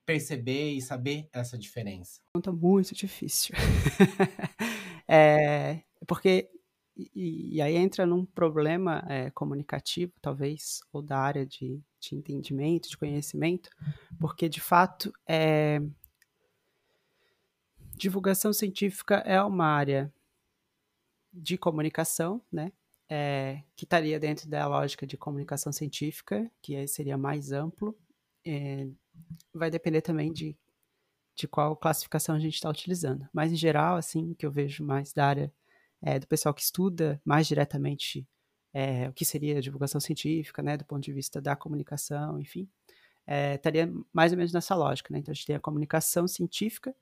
[0.05, 2.21] perceber e saber essa diferença?
[2.33, 3.55] Pergunta muito difícil.
[5.07, 6.49] É, porque
[6.97, 12.89] e, e, aí entra num problema é, comunicativo, talvez, ou da área de, de, entendimento,
[12.89, 13.69] de conhecimento,
[14.19, 15.79] porque de fato é,
[17.95, 20.11] divulgação científica é uma área
[21.31, 22.71] de comunicação, né?
[23.09, 27.97] É, que estaria dentro da lógica de comunicação científica, que seria mais amplo.
[28.45, 28.87] É,
[29.53, 30.57] vai depender também de
[31.37, 33.29] de qual classificação a gente está utilizando.
[33.31, 35.53] Mas, em geral, assim, que eu vejo mais da área
[36.01, 38.27] é, do pessoal que estuda mais diretamente
[38.73, 42.67] é, o que seria a divulgação científica, né, do ponto de vista da comunicação, enfim,
[43.25, 45.13] é, estaria mais ou menos nessa lógica.
[45.13, 45.19] Né?
[45.19, 46.95] Então, a gente tem a comunicação científica,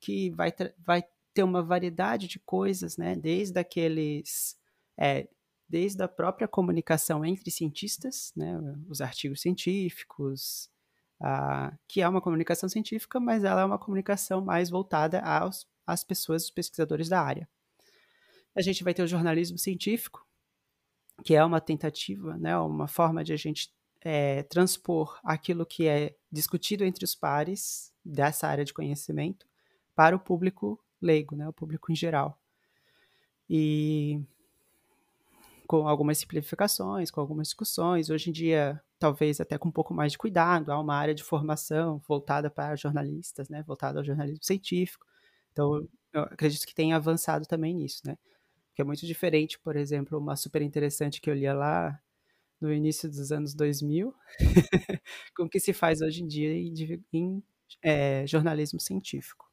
[0.00, 4.58] que vai, vai ter uma variedade de coisas, né, desde aqueles
[4.98, 5.28] é,
[5.68, 8.56] desde a própria comunicação entre cientistas, né,
[8.88, 10.70] os artigos científicos,
[11.20, 16.04] a, que é uma comunicação científica, mas ela é uma comunicação mais voltada aos, às
[16.04, 17.48] pessoas, os pesquisadores da área.
[18.54, 20.26] A gente vai ter o jornalismo científico,
[21.24, 26.14] que é uma tentativa, né, uma forma de a gente é, transpor aquilo que é
[26.30, 29.46] discutido entre os pares dessa área de conhecimento
[29.94, 32.40] para o público leigo, né, o público em geral.
[33.48, 34.20] E
[35.66, 38.10] com algumas simplificações, com algumas discussões.
[38.10, 41.22] Hoje em dia, talvez até com um pouco mais de cuidado, há uma área de
[41.22, 45.06] formação voltada para jornalistas, né, voltada ao jornalismo científico.
[45.52, 48.16] Então, eu acredito que tem avançado também nisso, né?
[48.74, 52.00] Que é muito diferente, por exemplo, uma super interessante que eu lia lá
[52.60, 54.14] no início dos anos 2000,
[55.36, 56.74] com o que se faz hoje em dia em,
[57.12, 57.42] em
[57.82, 59.46] é, jornalismo científico.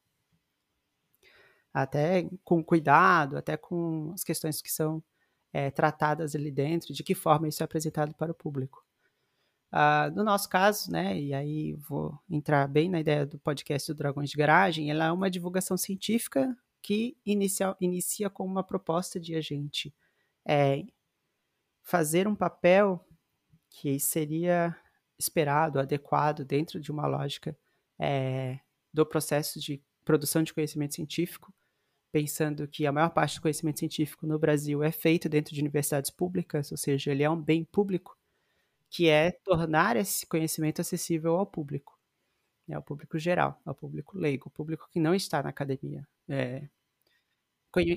[1.72, 5.02] Até com cuidado, até com as questões que são
[5.54, 8.84] é, tratadas ali dentro, de que forma isso é apresentado para o público.
[9.72, 13.96] Uh, no nosso caso, né, e aí vou entrar bem na ideia do podcast do
[13.96, 19.36] Dragões de Garagem, ela é uma divulgação científica que inicia, inicia com uma proposta de
[19.36, 19.94] a gente
[20.44, 20.82] é,
[21.82, 23.06] fazer um papel
[23.70, 24.76] que seria
[25.16, 27.56] esperado, adequado dentro de uma lógica
[27.96, 28.58] é,
[28.92, 31.52] do processo de produção de conhecimento científico,
[32.14, 36.12] pensando que a maior parte do conhecimento científico no Brasil é feito dentro de universidades
[36.12, 38.16] públicas, ou seja, ele é um bem público,
[38.88, 41.98] que é tornar esse conhecimento acessível ao público,
[42.68, 46.06] né, ao público geral, ao público leigo, ao público que não está na academia.
[46.28, 46.68] É,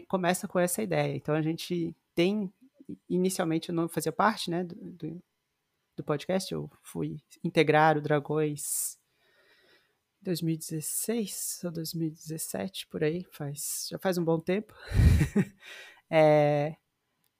[0.07, 1.15] começa com essa ideia.
[1.15, 2.51] Então a gente tem,
[3.07, 5.23] inicialmente eu não fazia parte né, do, do,
[5.95, 8.97] do podcast, eu fui integrar o Dragões
[10.21, 14.73] 2016 ou 2017, por aí, faz, já faz um bom tempo.
[16.09, 16.75] é,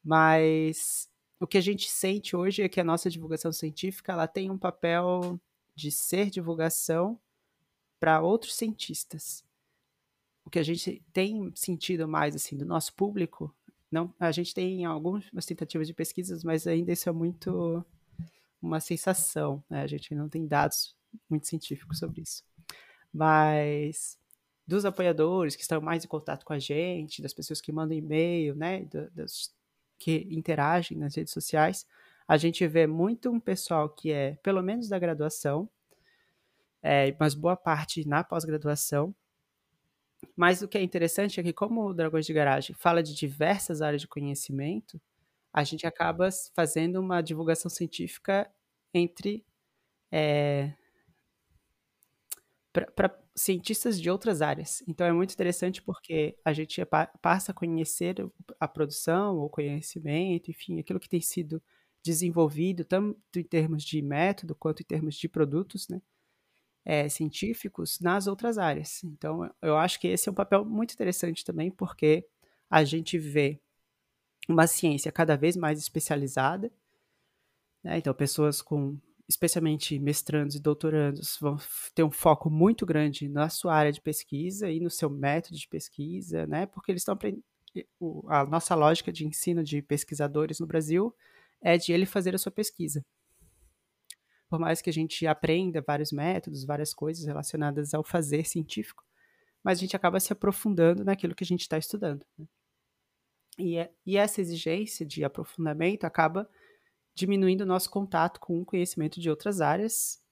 [0.03, 1.09] mas
[1.39, 4.57] o que a gente sente hoje é que a nossa divulgação científica ela tem um
[4.57, 5.39] papel
[5.75, 7.19] de ser divulgação
[7.99, 9.43] para outros cientistas.
[10.45, 13.53] O que a gente tem sentido mais assim do nosso público,
[13.91, 17.85] não, a gente tem algumas tentativas de pesquisas, mas ainda isso é muito
[18.61, 19.81] uma sensação, né?
[19.81, 20.95] A gente não tem dados
[21.29, 22.43] muito científicos sobre isso
[23.13, 24.17] mas
[24.65, 28.55] dos apoiadores que estão mais em contato com a gente, das pessoas que mandam e-mail,
[28.55, 29.53] né, das,
[29.97, 31.85] que interagem nas redes sociais,
[32.27, 35.69] a gente vê muito um pessoal que é, pelo menos da graduação,
[36.83, 39.15] é, mas boa parte na pós-graduação.
[40.35, 43.81] Mas o que é interessante é que, como o Dragões de Garagem fala de diversas
[43.81, 44.99] áreas de conhecimento,
[45.53, 48.49] a gente acaba fazendo uma divulgação científica
[48.93, 49.45] entre
[50.11, 50.73] é,
[52.85, 54.83] para cientistas de outras áreas.
[54.87, 56.81] Então é muito interessante porque a gente
[57.21, 58.15] passa a conhecer
[58.59, 61.61] a produção, o conhecimento, enfim, aquilo que tem sido
[62.03, 66.01] desenvolvido, tanto em termos de método quanto em termos de produtos, né?
[66.85, 69.03] É, científicos nas outras áreas.
[69.03, 72.25] Então, eu acho que esse é um papel muito interessante também, porque
[72.69, 73.59] a gente vê
[74.47, 76.71] uma ciência cada vez mais especializada,
[77.83, 77.97] né?
[77.97, 81.57] então pessoas com especialmente mestrandos e doutorandos, vão
[81.93, 85.67] ter um foco muito grande na sua área de pesquisa e no seu método de
[85.67, 86.65] pesquisa, né?
[86.65, 87.43] Porque eles estão aprendendo.
[88.27, 91.13] A nossa lógica de ensino de pesquisadores no Brasil
[91.61, 93.05] é de ele fazer a sua pesquisa.
[94.49, 99.03] Por mais que a gente aprenda vários métodos, várias coisas relacionadas ao fazer científico,
[99.61, 102.25] mas a gente acaba se aprofundando naquilo que a gente está estudando.
[102.37, 102.45] Né?
[103.59, 106.49] E, é, e essa exigência de aprofundamento acaba
[107.17, 110.23] diminuindo o nosso contato com o conhecimento de outras áreas,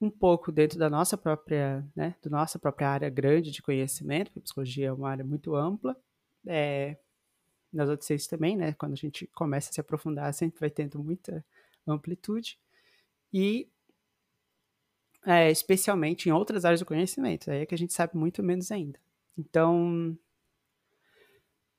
[0.00, 4.40] um pouco dentro da nossa própria, né, da nossa própria área grande de conhecimento, porque
[4.40, 5.96] psicologia é uma área muito ampla,
[6.44, 6.96] é,
[7.72, 10.98] nas outras ciências também, né, quando a gente começa a se aprofundar, sempre vai tendo
[10.98, 11.44] muita
[11.86, 12.58] amplitude,
[13.32, 13.68] e
[15.24, 18.72] é, especialmente em outras áreas do conhecimento, aí é que a gente sabe muito menos
[18.72, 18.98] ainda.
[19.36, 20.18] Então,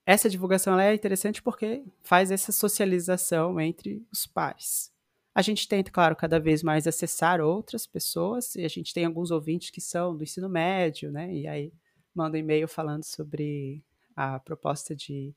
[0.10, 4.92] essa divulgação é interessante porque faz essa socialização entre os pares.
[5.36, 9.30] A gente tenta, claro, cada vez mais acessar outras pessoas, e a gente tem alguns
[9.30, 11.32] ouvintes que são do ensino médio, né?
[11.32, 11.72] E aí
[12.12, 13.84] mandam e-mail falando sobre
[14.16, 15.32] a proposta de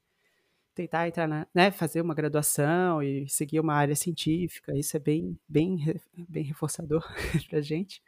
[0.75, 4.75] tentar entrar na, né, fazer uma graduação e seguir uma área científica.
[4.75, 7.05] Isso é bem, bem, bem reforçador
[7.51, 8.03] para a gente.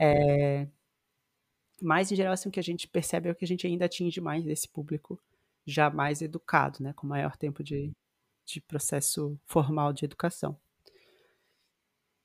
[0.00, 0.66] É,
[1.82, 4.22] mas, em geral, assim, o que a gente percebe é que a gente ainda atinge
[4.22, 5.20] mais esse público
[5.66, 7.92] já mais educado, né, com maior tempo de,
[8.46, 10.58] de processo formal de educação.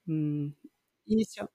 [0.07, 0.55] Hum,
[1.07, 1.49] inicial...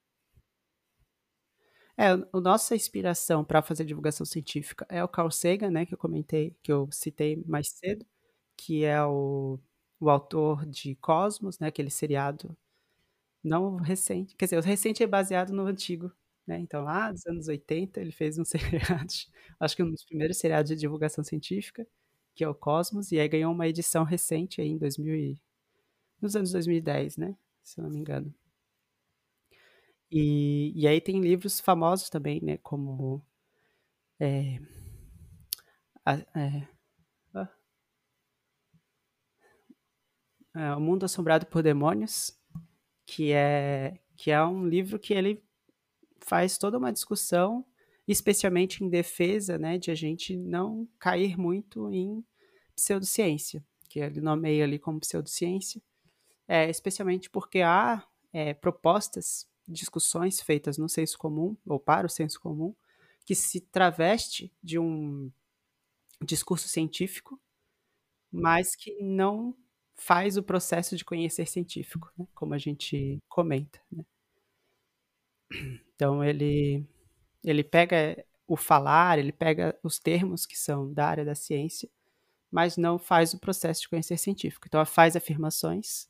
[1.97, 5.97] É, a nossa inspiração para fazer divulgação científica é o Carl Sagan, né, que eu
[5.97, 8.05] comentei, que eu citei mais cedo,
[8.57, 9.59] que é o,
[9.99, 12.57] o autor de Cosmos, né, aquele seriado
[13.43, 16.11] não recente, quer dizer, o recente é baseado no antigo,
[16.47, 16.59] né?
[16.59, 19.13] Então, lá dos anos 80, ele fez um seriado,
[19.59, 21.87] acho que um dos primeiros seriados de divulgação científica,
[22.35, 25.41] que é o Cosmos, e aí ganhou uma edição recente aí em 2000 e,
[26.21, 27.35] nos anos 2010, né?
[27.63, 28.33] Se eu não me engano.
[30.11, 32.57] E, e aí tem livros famosos também, né?
[32.57, 33.21] Como
[34.19, 34.59] é,
[36.05, 36.67] é,
[40.55, 42.31] é, O Mundo Assombrado por Demônios,
[43.05, 45.43] que é, que é um livro que ele
[46.25, 47.65] faz toda uma discussão,
[48.07, 52.23] especialmente em defesa né, de a gente não cair muito em
[52.75, 55.81] pseudociência, que ele nomeia ali como pseudociência,
[56.47, 62.39] é, especialmente porque há é, propostas, discussões feitas no senso comum, ou para o senso
[62.39, 62.75] comum,
[63.25, 65.31] que se traveste de um
[66.21, 67.39] discurso científico,
[68.31, 69.55] mas que não
[69.95, 72.27] faz o processo de conhecer científico, né?
[72.33, 73.79] como a gente comenta.
[73.91, 74.03] Né?
[75.95, 76.85] Então ele
[77.43, 81.89] ele pega o falar, ele pega os termos que são da área da ciência,
[82.51, 84.67] mas não faz o processo de conhecer científico.
[84.67, 86.07] Então faz afirmações,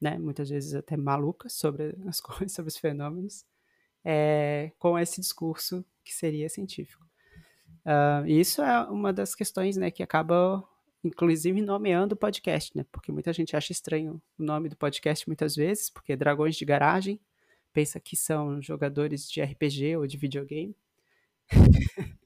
[0.00, 3.44] né, muitas vezes até malucas sobre as coisas, sobre os fenômenos,
[4.04, 7.04] é, com esse discurso que seria científico.
[7.84, 10.62] Uh, isso é uma das questões né, que acaba
[11.04, 12.86] inclusive nomeando o podcast, né?
[12.92, 17.20] Porque muita gente acha estranho o nome do podcast muitas vezes, porque Dragões de Garagem
[17.72, 20.76] pensa que são jogadores de RPG ou de videogame.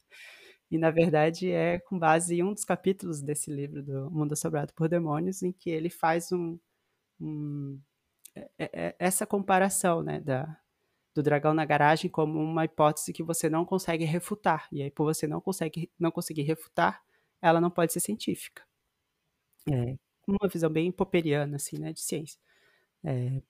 [0.70, 4.72] e na verdade é com base em um dos capítulos desse livro do Mundo Assobrado
[4.74, 6.58] por Demônios, em que ele faz um,
[7.20, 7.80] um
[8.36, 10.60] é, é, é, essa comparação, né, da,
[11.14, 14.68] do dragão na garagem como uma hipótese que você não consegue refutar.
[14.70, 17.02] E aí, por você não, consegue, não conseguir refutar,
[17.40, 18.62] ela não pode ser científica.
[19.68, 22.38] É, uma visão bem popperiana, assim, né, de ciência.
[23.02, 23.40] É,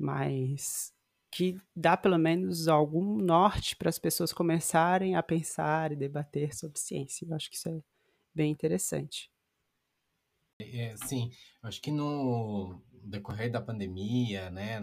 [0.00, 0.92] mas
[1.30, 6.80] que dá pelo menos algum norte para as pessoas começarem a pensar e debater sobre
[6.80, 7.26] ciência.
[7.26, 7.80] Eu acho que isso é
[8.34, 9.30] bem interessante.
[10.58, 11.30] É, sim,
[11.62, 14.80] eu acho que no decorrer da pandemia, né,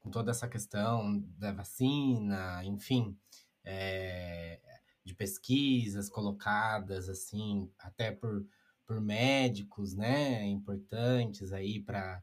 [0.00, 3.16] com toda essa questão da vacina, enfim,
[3.64, 4.60] é,
[5.04, 8.46] de pesquisas colocadas assim, até por,
[8.84, 12.22] por médicos, né, importantes aí para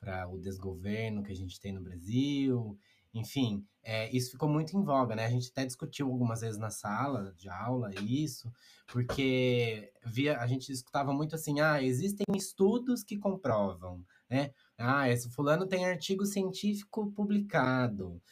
[0.00, 2.76] para o desgoverno que a gente tem no Brasil.
[3.12, 5.26] Enfim, é, isso ficou muito em voga, né?
[5.26, 8.52] A gente até discutiu algumas vezes na sala de aula isso,
[8.86, 14.52] porque via, a gente escutava muito assim: ah, existem estudos que comprovam, né?
[14.78, 18.22] Ah, esse fulano tem artigo científico publicado,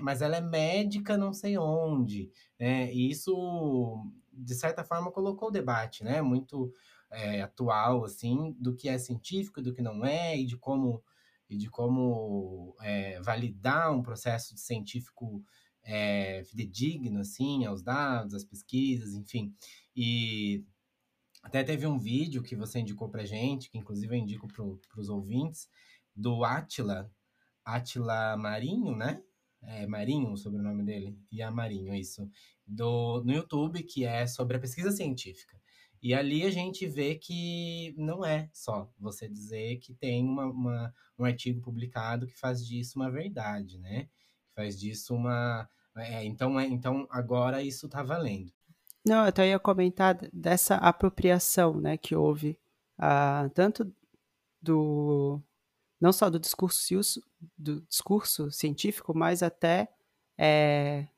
[0.00, 2.92] mas ela é médica não sei onde, né?
[2.92, 6.22] E isso, de certa forma, colocou o debate, né?
[6.22, 6.72] Muito
[7.14, 11.02] é, atual, assim, do que é científico, do que não é, e de como,
[11.48, 15.42] e de como é, validar um processo científico
[15.82, 19.54] é, fidedigno, assim, aos dados, às pesquisas, enfim.
[19.94, 20.64] E
[21.42, 25.08] até teve um vídeo que você indicou pra gente, que inclusive eu indico para os
[25.08, 25.68] ouvintes,
[26.16, 27.10] do Atila,
[27.64, 29.22] Atila Marinho, né?
[29.62, 32.28] É Marinho o sobrenome dele, e a Marinho, isso,
[32.66, 35.58] do, no YouTube, que é sobre a pesquisa científica.
[36.04, 40.94] E ali a gente vê que não é só você dizer que tem uma, uma,
[41.18, 44.04] um artigo publicado que faz disso uma verdade, né?
[44.04, 45.66] Que faz disso uma.
[45.96, 48.52] É, então, é, então, agora isso está valendo.
[49.02, 52.60] Não, eu até ia comentar dessa apropriação né, que houve,
[53.00, 53.90] uh, tanto
[54.60, 55.40] do.
[55.98, 57.22] não só do discurso,
[57.56, 59.88] do discurso científico, mas até
[60.38, 61.08] é,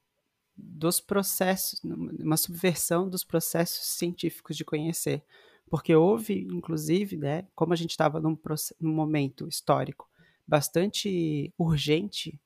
[0.57, 5.23] dos processos, uma subversão dos processos científicos de conhecer.
[5.69, 8.39] Porque houve, inclusive, né, como a gente estava num,
[8.81, 10.09] num, momento histórico
[10.47, 12.41] bastante urgente,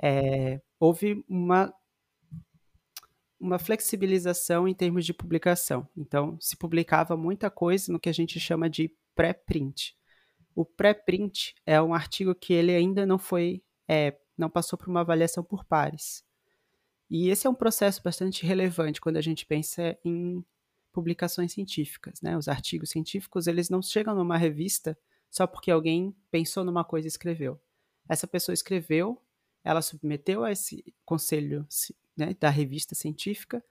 [0.00, 1.74] é, houve uma,
[3.38, 5.88] uma flexibilização em termos de publicação.
[5.96, 9.96] Então, se publicava muita coisa no que a gente chama de pré-print.
[10.54, 15.00] O pré-print é um artigo que ele ainda não foi, é, não passou por uma
[15.00, 16.25] avaliação por pares.
[17.10, 20.44] E esse é um processo bastante relevante quando a gente pensa em
[20.92, 22.36] publicações científicas, né?
[22.36, 24.98] Os artigos científicos, eles não chegam numa revista
[25.30, 27.60] só porque alguém pensou numa coisa e escreveu.
[28.08, 29.20] Essa pessoa escreveu,
[29.62, 31.66] ela submeteu a esse conselho
[32.16, 33.62] né, da revista científica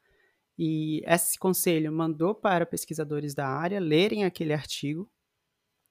[0.57, 5.09] e esse conselho mandou para pesquisadores da área lerem aquele artigo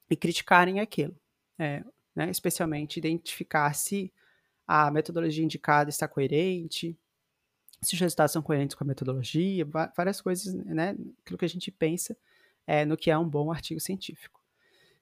[0.09, 1.19] e criticarem aquilo,
[1.59, 1.83] é,
[2.15, 4.13] né, especialmente identificar se
[4.67, 6.99] a metodologia indicada está coerente,
[7.85, 9.67] se os resultados são coerentes com a metodologia,
[9.97, 12.17] várias coisas, né, aquilo que a gente pensa
[12.67, 14.41] é, no que é um bom artigo científico.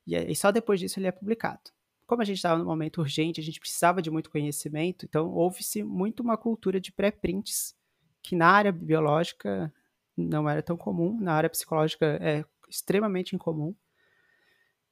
[0.06, 1.70] E, e só depois disso ele é publicado.
[2.06, 5.82] Como a gente estava num momento urgente, a gente precisava de muito conhecimento, então houve-se
[5.82, 7.74] muito uma cultura de pré-prints,
[8.22, 9.72] que na área biológica
[10.16, 13.74] não era tão comum, na área psicológica é extremamente incomum.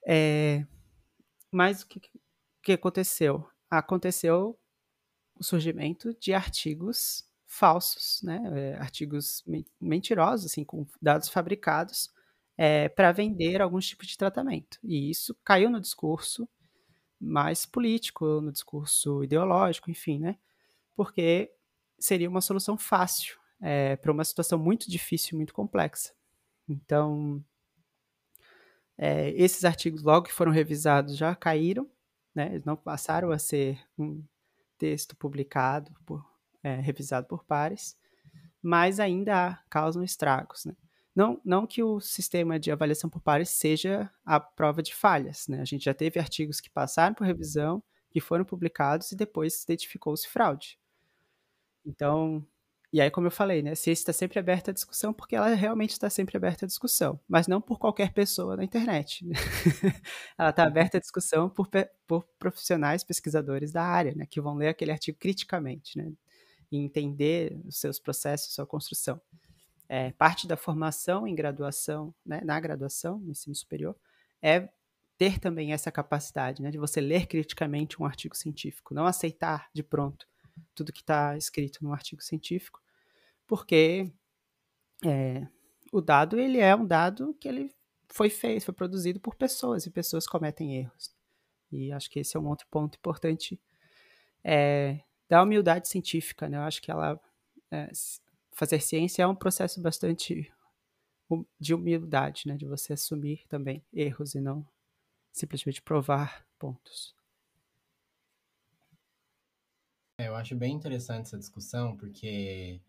[0.07, 0.64] É,
[1.51, 2.01] mas o que,
[2.62, 3.47] que aconteceu?
[3.68, 4.59] Aconteceu
[5.38, 8.40] o surgimento de artigos falsos, né?
[8.55, 9.44] É, artigos
[9.80, 12.09] mentirosos, assim, com dados fabricados
[12.57, 14.78] é, para vender alguns tipos de tratamento.
[14.84, 16.48] E isso caiu no discurso
[17.20, 20.38] mais político, no discurso ideológico, enfim, né?
[20.94, 21.53] Porque
[21.98, 26.14] seria uma solução fácil é, para uma situação muito difícil, muito complexa.
[26.68, 27.44] Então,
[28.96, 31.90] é, esses artigos, logo que foram revisados, já caíram,
[32.32, 32.46] né?
[32.53, 34.22] Eles não passaram a ser um
[34.78, 36.24] texto publicado, por,
[36.62, 37.96] é, revisado por pares,
[38.62, 40.74] mas ainda causam estragos, né?
[41.14, 45.61] Não, não que o sistema de avaliação por pares seja a prova de falhas, né?
[45.61, 50.28] A gente já teve artigos que passaram por revisão, que foram publicados e depois identificou-se
[50.28, 50.78] fraude.
[51.84, 52.46] Então,
[52.92, 55.48] e aí, como eu falei, né, a ciência está sempre aberta à discussão porque ela
[55.54, 59.24] realmente está sempre aberta à discussão, mas não por qualquer pessoa na internet.
[59.24, 59.34] Né?
[60.36, 61.68] ela está aberta à discussão por,
[62.06, 66.12] por profissionais pesquisadores da área, né, que vão ler aquele artigo criticamente, né,
[66.70, 69.20] e entender os seus processos, sua construção.
[69.88, 73.96] É, parte da formação em graduação, né, na graduação, no ensino superior,
[74.40, 74.68] é
[75.18, 79.82] ter também essa capacidade né, de você ler criticamente um artigo científico, não aceitar de
[79.82, 80.26] pronto
[80.74, 82.80] tudo que está escrito no artigo científico,
[83.46, 84.12] porque
[85.04, 85.46] é,
[85.92, 87.74] o dado ele é um dado que ele
[88.08, 91.14] foi feito, foi produzido por pessoas e pessoas cometem erros.
[91.70, 93.60] E acho que esse é um outro ponto importante
[94.42, 95.00] é,
[95.31, 96.57] da humildade científica, né?
[96.57, 97.18] Eu acho que ela
[97.70, 97.89] é,
[98.51, 100.53] fazer ciência é um processo bastante
[101.61, 102.57] de humildade, né?
[102.57, 104.66] De você assumir também erros e não
[105.33, 107.14] simplesmente provar pontos.
[110.18, 112.83] É, eu acho bem interessante essa discussão, porque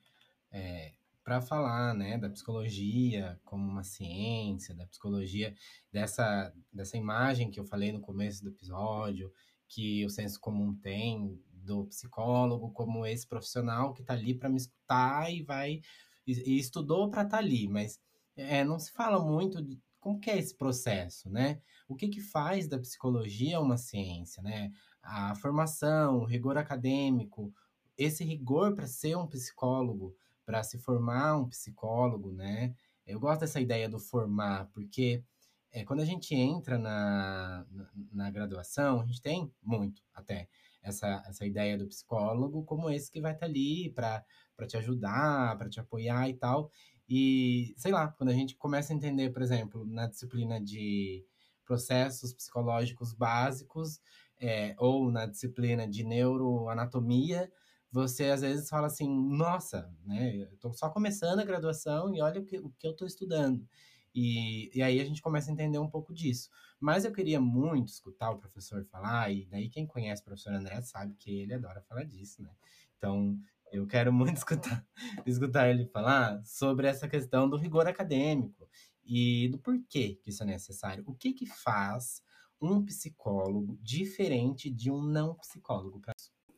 [0.52, 5.56] é, para falar né, da psicologia como uma ciência, da psicologia,
[5.92, 9.32] dessa, dessa imagem que eu falei no começo do episódio,
[9.68, 14.58] que o senso comum tem do psicólogo como esse profissional que está ali para me
[14.58, 15.82] escutar e vai
[16.26, 18.00] e, e estudou para estar tá ali, mas
[18.36, 21.62] é, não se fala muito de como que é esse processo, né?
[21.88, 24.72] O que que faz da psicologia uma ciência, né?
[25.02, 27.54] a formação, o rigor acadêmico,
[27.98, 32.74] esse rigor para ser um psicólogo, para se formar um psicólogo, né?
[33.06, 35.24] Eu gosto dessa ideia do formar, porque
[35.72, 40.48] é, quando a gente entra na, na, na, graduação, a gente tem muito até
[40.82, 44.24] essa, essa ideia do psicólogo como esse que vai estar tá ali para
[44.68, 46.72] te ajudar, para te apoiar e tal.
[47.08, 51.26] E, sei lá, quando a gente começa a entender, por exemplo, na disciplina de
[51.66, 54.00] processos psicológicos básicos,
[54.40, 57.52] é, ou na disciplina de neuroanatomia,
[57.92, 62.46] você às vezes fala assim, nossa, né, eu só começando a graduação e olha o
[62.46, 63.68] que, o que eu estou estudando.
[64.16, 66.50] E, e aí a gente começa a entender um pouco disso.
[66.82, 70.82] Mas eu queria muito escutar o professor falar, e daí quem conhece o professor André
[70.82, 72.50] sabe que ele adora falar disso, né?
[72.98, 73.40] Então,
[73.72, 74.84] eu quero muito escutar,
[75.26, 78.68] escutar ele falar sobre essa questão do rigor acadêmico
[79.06, 81.04] e do porquê que isso é necessário.
[81.06, 82.24] O que que faz
[82.60, 86.02] um psicólogo diferente de um não psicólogo?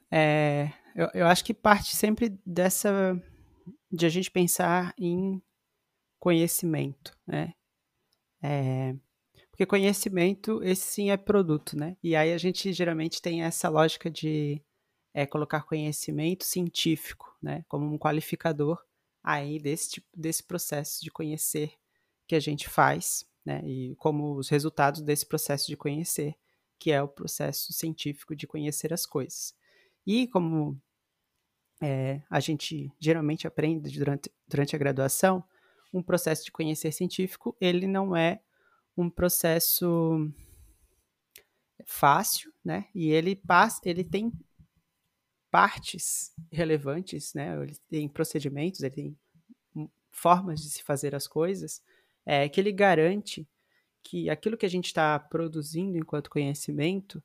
[0.09, 3.21] É, eu, eu acho que parte sempre dessa
[3.91, 5.41] de a gente pensar em
[6.19, 7.53] conhecimento, né?
[8.41, 8.95] É,
[9.53, 11.95] porque conhecimento, esse sim é produto, né?
[12.03, 14.61] E aí a gente geralmente tem essa lógica de
[15.13, 17.63] é, colocar conhecimento científico, né?
[17.69, 18.83] Como um qualificador
[19.23, 21.71] aí desse tipo, desse processo de conhecer
[22.27, 23.61] que a gente faz né?
[23.65, 26.35] E como os resultados desse processo de conhecer,
[26.79, 29.53] que é o processo científico de conhecer as coisas.
[30.05, 30.79] E como
[31.81, 35.43] é, a gente geralmente aprende durante, durante a graduação,
[35.93, 38.41] um processo de conhecer científico, ele não é
[38.95, 40.31] um processo
[41.85, 42.87] fácil, né?
[42.93, 44.31] E ele passa, ele tem
[45.51, 47.61] partes relevantes, né?
[47.61, 49.17] Ele tem procedimentos, ele tem
[50.09, 51.81] formas de se fazer as coisas
[52.25, 53.47] é que ele garante
[54.01, 57.23] que aquilo que a gente está produzindo enquanto conhecimento,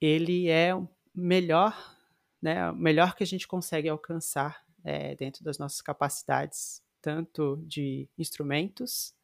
[0.00, 0.72] ele é
[1.14, 1.96] melhor,
[2.40, 8.08] né, o melhor que a gente consegue alcançar é, dentro das nossas capacidades, tanto de
[8.18, 9.14] instrumentos,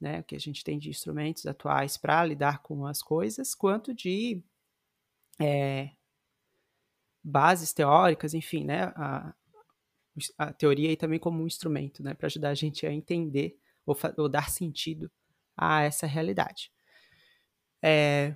[0.00, 4.42] né, que a gente tem de instrumentos atuais para lidar com as coisas, quanto de
[5.38, 5.90] é,
[7.22, 9.34] bases teóricas, enfim, né, a,
[10.38, 13.96] a teoria aí também como um instrumento, né, para ajudar a gente a entender ou,
[14.16, 15.10] ou dar sentido
[15.56, 16.72] a essa realidade.
[17.82, 18.34] É,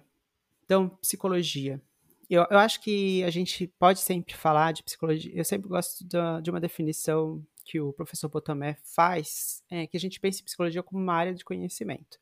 [0.64, 1.80] então, psicologia.
[2.28, 5.32] Eu, eu, acho que a gente pode sempre falar de psicologia.
[5.34, 10.00] Eu sempre gosto da, de uma definição que o professor Botomé faz, é que a
[10.00, 12.18] gente pense em psicologia como uma área de conhecimento.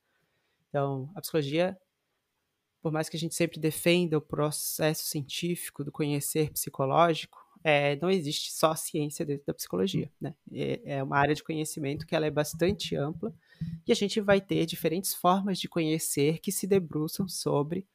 [0.68, 1.76] Então, a psicologia,
[2.80, 8.10] por mais que a gente sempre defenda o processo científico do conhecer psicológico, é, não
[8.10, 10.34] existe só ciência dentro da psicologia, né?
[10.52, 13.32] É, é uma área de conhecimento que ela é bastante ampla
[13.86, 17.86] e a gente vai ter diferentes formas de conhecer que se debruçam sobre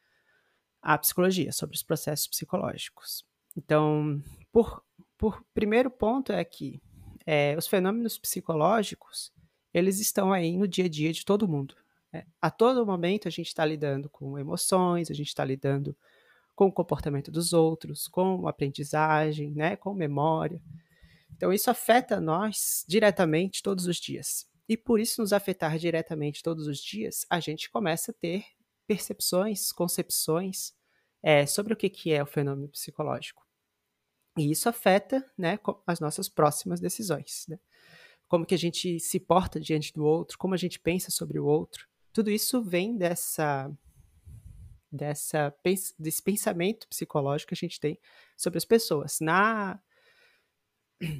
[0.81, 3.25] a psicologia, sobre os processos psicológicos.
[3.57, 4.21] Então,
[4.51, 4.83] por,
[5.17, 6.81] por primeiro ponto é que
[7.27, 9.33] é, os fenômenos psicológicos
[9.73, 11.75] eles estão aí no dia a dia de todo mundo.
[12.13, 15.95] É, a todo momento a gente está lidando com emoções, a gente está lidando
[16.55, 20.61] com o comportamento dos outros, com aprendizagem, né, com memória.
[21.35, 24.47] Então isso afeta nós diretamente todos os dias.
[24.67, 28.45] E por isso nos afetar diretamente todos os dias, a gente começa a ter
[28.87, 30.73] percepções, concepções
[31.21, 33.46] é, sobre o que, que é o fenômeno psicológico.
[34.37, 37.45] E isso afeta né, as nossas próximas decisões.
[37.47, 37.59] Né?
[38.27, 41.45] Como que a gente se porta diante do outro, como a gente pensa sobre o
[41.45, 41.87] outro.
[42.13, 43.71] Tudo isso vem dessa
[44.91, 45.53] dessa,
[45.99, 47.99] desse pensamento psicológico que a gente tem
[48.35, 49.19] sobre as pessoas.
[49.19, 49.79] Na,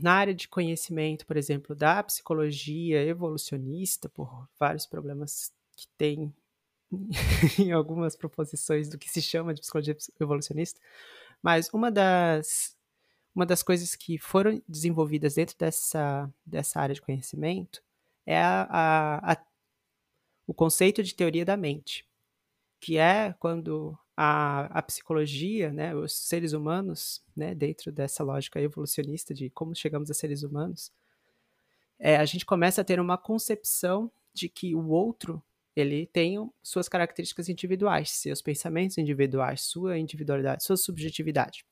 [0.01, 6.33] na área de conhecimento, por exemplo, da psicologia evolucionista, por vários problemas que tem
[7.59, 10.79] em algumas proposições do que se chama de psicologia evolucionista,
[11.41, 12.76] mas uma das
[13.37, 17.83] uma das coisas que foram desenvolvidas dentro dessa, dessa área de conhecimento
[18.25, 19.45] é a, a, a,
[20.47, 22.03] o conceito de teoria da mente
[22.79, 29.51] que é quando a, psicologia, né, os seres humanos, né, dentro dessa lógica evolucionista de
[29.51, 30.91] como chegamos a seres humanos,
[31.99, 35.43] é, a gente começa a ter uma concepção de que o outro
[35.75, 41.63] ele tem suas características individuais, seus pensamentos individuais, sua individualidade, sua subjetividade.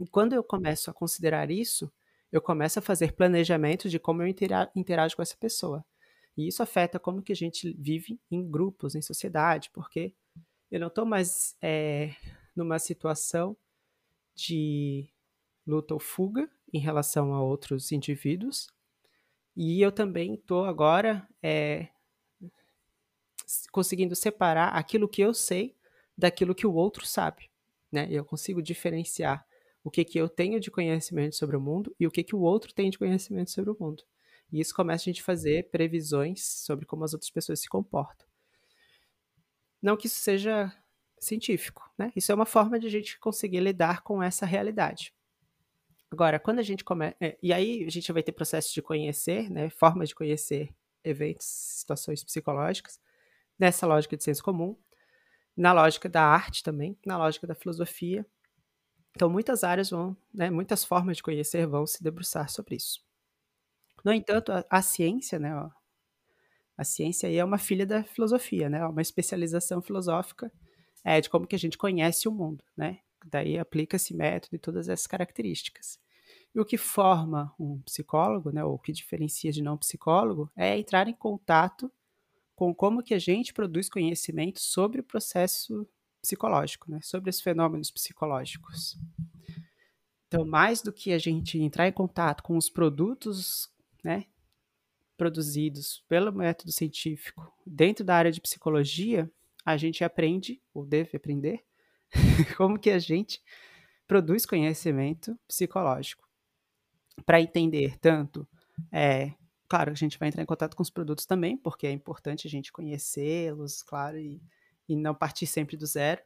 [0.00, 1.92] E quando eu começo a considerar isso,
[2.30, 4.26] eu começo a fazer planejamentos de como eu
[4.74, 5.84] interajo com essa pessoa.
[6.36, 10.14] E isso afeta como que a gente vive em grupos, em sociedade, porque
[10.70, 12.14] eu não estou mais é,
[12.56, 13.54] numa situação
[14.34, 15.10] de
[15.66, 18.68] luta ou fuga em relação a outros indivíduos.
[19.54, 21.88] E eu também estou agora é,
[23.70, 25.76] conseguindo separar aquilo que eu sei
[26.16, 27.50] daquilo que o outro sabe.
[27.90, 28.08] Né?
[28.10, 29.46] Eu consigo diferenciar
[29.84, 32.40] o que, que eu tenho de conhecimento sobre o mundo e o que, que o
[32.40, 34.04] outro tem de conhecimento sobre o mundo.
[34.52, 38.26] E isso começa a gente fazer previsões sobre como as outras pessoas se comportam.
[39.80, 40.72] Não que isso seja
[41.18, 42.12] científico, né?
[42.14, 45.12] Isso é uma forma de a gente conseguir lidar com essa realidade.
[46.10, 47.16] Agora, quando a gente começa.
[47.20, 49.70] É, e aí a gente vai ter processos de conhecer, né?
[49.70, 53.00] Formas de conhecer eventos, situações psicológicas,
[53.58, 54.76] nessa lógica de senso comum,
[55.56, 58.26] na lógica da arte também, na lógica da filosofia.
[59.14, 63.02] Então, muitas áreas vão, né, muitas formas de conhecer vão se debruçar sobre isso.
[64.04, 65.70] No entanto, a, a ciência, né, ó,
[66.76, 68.84] a ciência aí é uma filha da filosofia, né?
[68.86, 70.50] Uma especialização filosófica
[71.04, 72.98] é, de como que a gente conhece o mundo, né?
[73.26, 75.98] Daí aplica-se método e todas essas características.
[76.54, 80.76] E o que forma um psicólogo, né, ou o que diferencia de não psicólogo, é
[80.76, 81.90] entrar em contato
[82.56, 85.86] com como que a gente produz conhecimento sobre o processo
[86.22, 88.96] psicológico, né, sobre os fenômenos psicológicos.
[90.28, 93.68] Então, mais do que a gente entrar em contato com os produtos,
[94.02, 94.26] né,
[95.16, 99.30] produzidos pelo método científico dentro da área de psicologia,
[99.64, 101.64] a gente aprende, ou deve aprender,
[102.56, 103.42] como que a gente
[104.06, 106.26] produz conhecimento psicológico.
[107.26, 108.48] Para entender tanto,
[108.90, 109.34] é,
[109.68, 112.50] claro, a gente vai entrar em contato com os produtos também, porque é importante a
[112.50, 114.42] gente conhecê-los, claro, e,
[114.92, 116.22] e não partir sempre do zero.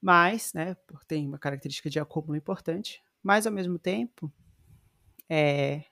[0.00, 0.76] Mas, né,
[1.06, 4.32] tem uma característica de acúmulo importante, mas ao mesmo tempo,
[5.28, 5.84] é,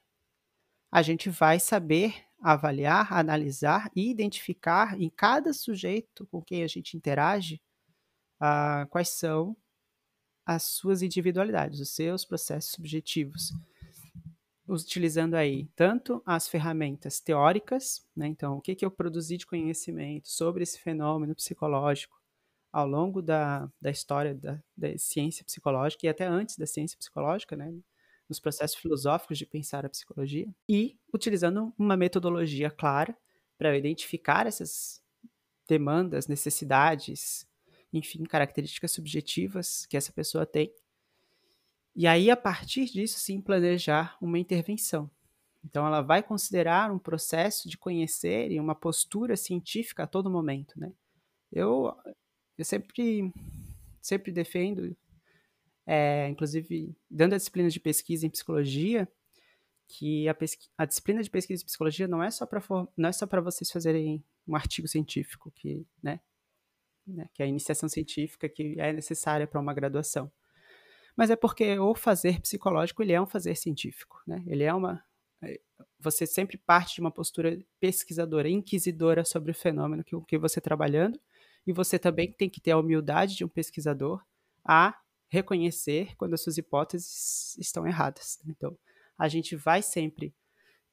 [0.90, 6.96] a gente vai saber avaliar, analisar e identificar em cada sujeito com quem a gente
[6.96, 7.60] interage
[8.40, 9.56] uh, quais são
[10.44, 13.52] as suas individualidades, os seus processos subjetivos.
[14.68, 20.28] Utilizando aí tanto as ferramentas teóricas, né, então o que, que eu produzi de conhecimento
[20.28, 22.20] sobre esse fenômeno psicológico
[22.72, 27.56] ao longo da, da história da, da ciência psicológica e até antes da ciência psicológica,
[27.56, 27.72] né,
[28.28, 33.16] nos processos filosóficos de pensar a psicologia e utilizando uma metodologia clara
[33.56, 35.00] para identificar essas
[35.68, 37.46] demandas, necessidades,
[37.92, 40.72] enfim, características subjetivas que essa pessoa tem.
[41.96, 45.10] E aí, a partir disso, sim, planejar uma intervenção.
[45.64, 50.78] Então, ela vai considerar um processo de conhecer e uma postura científica a todo momento,
[50.78, 50.92] né?
[51.50, 51.96] Eu,
[52.58, 53.32] eu sempre,
[54.02, 54.94] sempre defendo,
[55.86, 59.08] é, inclusive dando a disciplina de pesquisa em psicologia,
[59.88, 60.68] que a, pesqu...
[60.76, 62.60] a disciplina de pesquisa em psicologia não é só para
[62.94, 66.20] não é só para vocês fazerem um artigo científico, que, né,
[67.06, 70.30] né, que é a iniciação científica que é necessária para uma graduação.
[71.16, 74.44] Mas é porque o fazer psicológico ele é um fazer científico, né?
[74.46, 75.02] Ele é uma
[75.42, 75.60] é,
[75.98, 80.68] você sempre parte de uma postura pesquisadora, inquisidora sobre o fenômeno que, que você está
[80.68, 81.20] trabalhando,
[81.66, 84.22] e você também tem que ter a humildade de um pesquisador
[84.64, 84.96] a
[85.28, 88.38] reconhecer quando as suas hipóteses estão erradas.
[88.44, 88.54] Né?
[88.56, 88.78] Então,
[89.18, 90.34] a gente vai sempre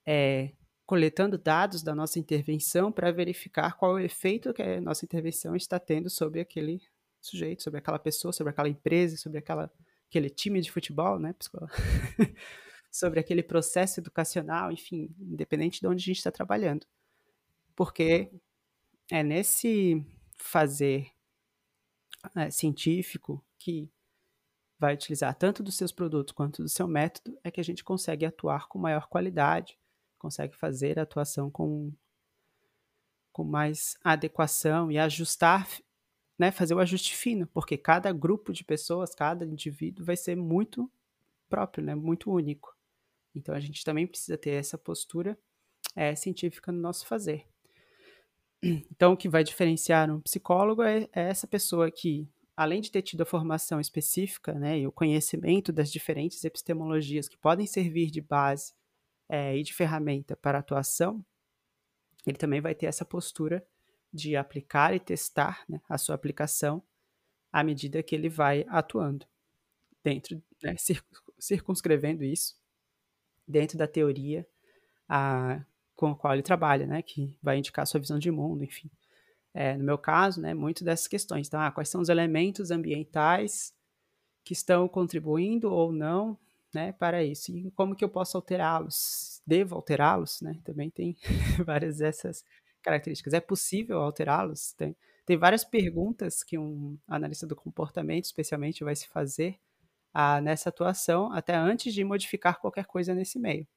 [0.05, 0.51] é,
[0.85, 5.55] coletando dados da nossa intervenção para verificar qual é o efeito que a nossa intervenção
[5.55, 6.81] está tendo sobre aquele
[7.21, 9.71] sujeito, sobre aquela pessoa, sobre aquela empresa, sobre aquela,
[10.13, 11.33] aquele time de futebol, né,
[12.91, 16.85] sobre aquele processo educacional, enfim, independente de onde a gente está trabalhando.
[17.75, 18.31] Porque
[19.11, 20.05] é nesse
[20.37, 21.11] fazer
[22.35, 23.89] é, científico que
[24.77, 28.25] vai utilizar tanto dos seus produtos quanto do seu método é que a gente consegue
[28.25, 29.79] atuar com maior qualidade,
[30.19, 31.91] consegue fazer a atuação com,
[33.31, 35.67] com mais adequação e ajustar,
[36.37, 40.91] né, fazer o ajuste fino, porque cada grupo de pessoas, cada indivíduo vai ser muito
[41.49, 42.75] próprio, né, muito único.
[43.35, 45.37] Então a gente também precisa ter essa postura
[45.95, 47.45] é, científica no nosso fazer.
[48.63, 53.01] Então o que vai diferenciar um psicólogo é, é essa pessoa que, além de ter
[53.01, 58.21] tido a formação específica né, e o conhecimento das diferentes epistemologias que podem servir de
[58.21, 58.73] base
[59.27, 61.25] é, e de ferramenta para a atuação,
[62.25, 63.65] ele também vai ter essa postura
[64.13, 66.83] de aplicar e testar né, a sua aplicação
[67.51, 69.25] à medida que ele vai atuando,
[70.03, 70.75] dentro, né,
[71.39, 72.55] circunscrevendo isso
[73.47, 74.47] dentro da teoria
[75.07, 75.63] a,
[75.95, 78.89] com a qual ele trabalha, né, que vai indicar a sua visão de mundo, enfim.
[79.53, 81.69] É, no meu caso, né, muito dessas questões, tá?
[81.71, 83.73] Quais são os elementos ambientais
[84.43, 86.37] que estão contribuindo ou não,
[86.73, 89.41] né, para isso e como que eu posso alterá-los?
[89.45, 90.59] Devo alterá-los, né?
[90.63, 91.15] Também tem
[91.65, 92.43] várias dessas
[92.83, 93.33] características.
[93.33, 94.73] É possível alterá-los?
[94.73, 99.59] Tem, tem várias perguntas que um analista do comportamento, especialmente, vai se fazer
[100.13, 103.67] a, nessa atuação até antes de modificar qualquer coisa nesse meio.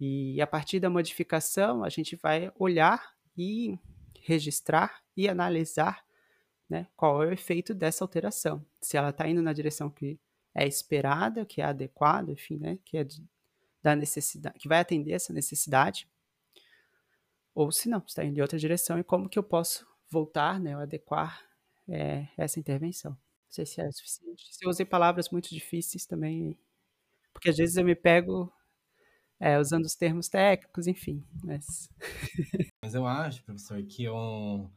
[0.00, 3.78] E a partir da modificação, a gente vai olhar e
[4.20, 6.04] registrar e analisar
[6.68, 8.64] né, qual é o efeito dessa alteração.
[8.80, 10.18] Se ela está indo na direção que
[10.54, 13.06] é esperada, que é adequada, enfim, né, que é
[13.82, 16.08] da necessidade, que vai atender essa necessidade,
[17.56, 20.76] ou se não, está indo em outra direção e como que eu posso voltar, né,
[20.76, 21.44] ou adequar
[21.88, 23.16] é, essa intervenção
[23.56, 24.54] sei se é suficiente.
[24.54, 26.58] Se eu usei palavras muito difíceis também,
[27.32, 28.52] porque às vezes eu me pego
[29.40, 31.24] é, usando os termos técnicos, enfim.
[31.42, 31.88] Mas,
[32.82, 34.70] mas eu acho, professor, que o,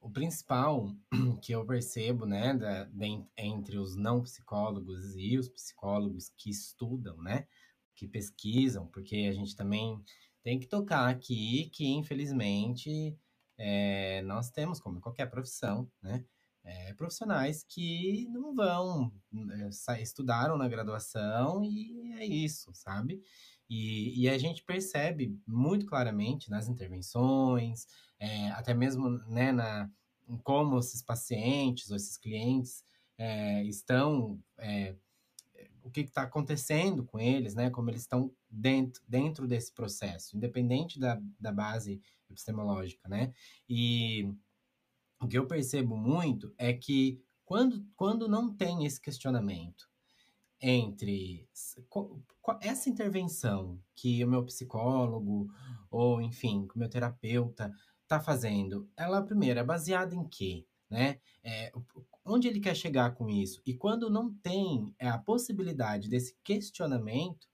[0.00, 0.94] o principal
[1.42, 7.16] que eu percebo, né, da, de, entre os não psicólogos e os psicólogos que estudam,
[7.18, 7.46] né,
[7.94, 10.02] que pesquisam, porque a gente também
[10.42, 13.16] tem que tocar aqui que, infelizmente,
[13.58, 16.24] é, nós temos, como qualquer profissão, né,
[16.64, 19.12] é, profissionais que não vão,
[19.90, 23.22] é, estudaram na graduação e é isso, sabe?
[23.68, 27.86] E, e a gente percebe muito claramente nas intervenções,
[28.54, 29.88] até mesmo né, na,
[30.42, 32.84] como esses pacientes ou esses clientes
[33.66, 34.42] estão,
[35.90, 37.68] o que está acontecendo com eles, né?
[37.68, 43.34] Como eles estão dentro, dentro desse processo, independente da, da base epistemológica, né?
[43.68, 44.32] E
[45.20, 49.90] o que eu percebo muito é que quando, quando não tem esse questionamento
[50.62, 51.48] entre
[52.60, 55.50] essa intervenção que o meu psicólogo
[55.90, 61.18] ou enfim, que o meu terapeuta está fazendo, ela primeiro é baseada em quê, né?
[61.42, 61.72] É,
[62.30, 63.60] onde ele quer chegar com isso?
[63.66, 67.48] E quando não tem é, a possibilidade desse questionamento,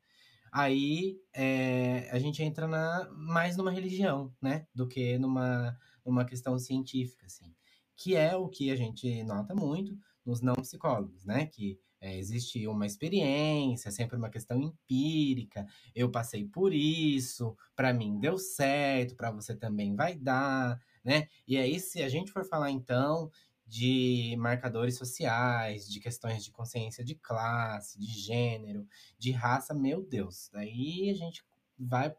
[0.52, 4.66] aí é, a gente entra na, mais numa religião, né?
[4.74, 7.54] Do que numa, numa questão científica, assim
[7.96, 11.46] que é o que a gente nota muito nos não psicólogos, né?
[11.46, 15.66] Que é, existe uma experiência, sempre uma questão empírica.
[15.94, 21.26] Eu passei por isso, para mim deu certo, para você também vai dar, né?
[21.48, 23.30] E aí, se a gente for falar então
[23.66, 28.86] de marcadores sociais, de questões de consciência de classe, de gênero,
[29.18, 31.44] de raça, meu Deus, daí a gente
[31.78, 32.14] vai.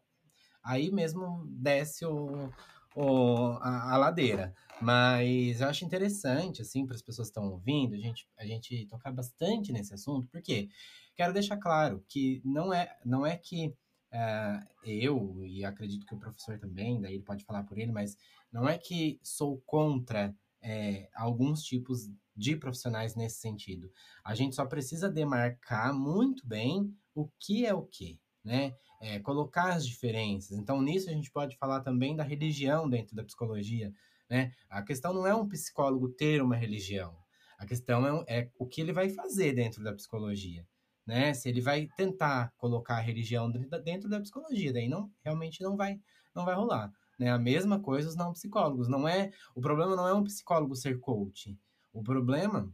[0.62, 2.52] Aí mesmo desce o,
[2.94, 4.54] o, a, a ladeira.
[4.80, 8.86] Mas eu acho interessante, assim, para as pessoas que estão ouvindo, a gente, a gente
[8.86, 10.68] tocar bastante nesse assunto, porque
[11.16, 13.74] quero deixar claro que não é, não é que
[14.12, 18.16] uh, eu, e acredito que o professor também, daí ele pode falar por ele, mas
[18.52, 23.90] não é que sou contra é, alguns tipos de profissionais nesse sentido.
[24.24, 28.74] A gente só precisa demarcar muito bem o que é o que, né?
[29.00, 30.56] É, colocar as diferenças.
[30.58, 33.92] Então, nisso a gente pode falar também da religião dentro da psicologia,
[34.28, 34.52] né?
[34.68, 37.16] A questão não é um psicólogo ter uma religião.
[37.58, 40.66] A questão é, é o que ele vai fazer dentro da psicologia
[41.08, 41.32] né?
[41.32, 45.98] Se ele vai tentar colocar a religião dentro da psicologia, daí não realmente não vai
[46.34, 47.30] não vai rolar, né?
[47.30, 50.98] A mesma coisa os não psicólogos, não é, o problema não é um psicólogo ser
[51.00, 51.58] coach.
[51.92, 52.72] O problema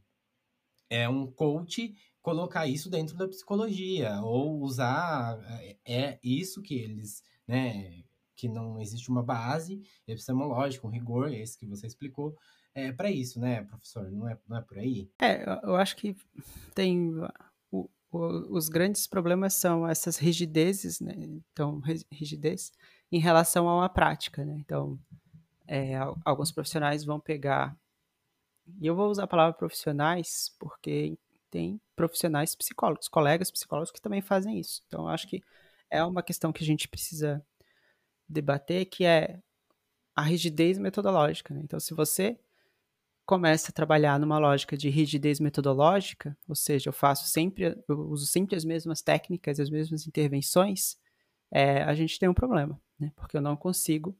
[0.90, 7.22] é um coach colocar isso dentro da psicologia ou usar é, é isso que eles,
[7.46, 8.02] né,
[8.34, 12.36] que não existe uma base epistemológica, um rigor, esse que você explicou,
[12.74, 14.10] é para isso, né, professor?
[14.10, 15.08] Não é, não é por aí?
[15.20, 16.16] É, eu acho que
[16.74, 17.12] tem
[18.10, 21.14] os grandes problemas são essas rigidezes, né?
[21.52, 21.80] Então,
[22.10, 22.72] rigidez
[23.14, 24.56] em relação a uma prática, né?
[24.58, 24.98] Então,
[25.68, 25.92] é,
[26.24, 27.76] alguns profissionais vão pegar,
[28.80, 31.16] e eu vou usar a palavra profissionais porque
[31.48, 34.82] tem profissionais psicólogos, colegas psicólogos que também fazem isso.
[34.88, 35.44] Então, acho que
[35.88, 37.40] é uma questão que a gente precisa
[38.28, 39.38] debater, que é
[40.16, 41.54] a rigidez metodológica.
[41.54, 41.60] Né?
[41.62, 42.36] Então, se você
[43.24, 48.26] começa a trabalhar numa lógica de rigidez metodológica, ou seja, eu faço sempre, eu uso
[48.26, 50.96] sempre as mesmas técnicas, as mesmas intervenções,
[51.54, 53.12] é, a gente tem um problema, né?
[53.14, 54.18] Porque eu não consigo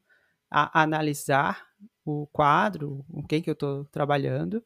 [0.49, 1.67] a, analisar
[2.05, 4.63] o quadro, com quem que eu estou trabalhando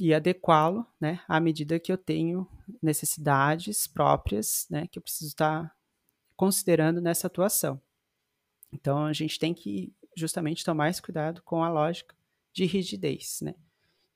[0.00, 2.48] e adequá-lo, né, à medida que eu tenho
[2.82, 5.76] necessidades próprias, né, que eu preciso estar tá
[6.34, 7.80] considerando nessa atuação.
[8.72, 12.16] Então a gente tem que justamente tomar esse cuidado com a lógica
[12.52, 13.54] de rigidez, né?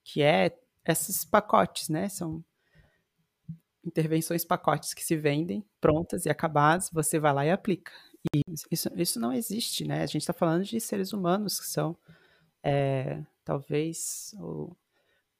[0.02, 2.08] Que é esses pacotes, né?
[2.08, 2.44] São
[3.86, 7.92] intervenções pacotes que se vendem prontas e acabadas, você vai lá e aplica.
[8.34, 10.02] E isso, isso não existe, né?
[10.02, 11.96] A gente está falando de seres humanos que são
[12.62, 14.34] é, talvez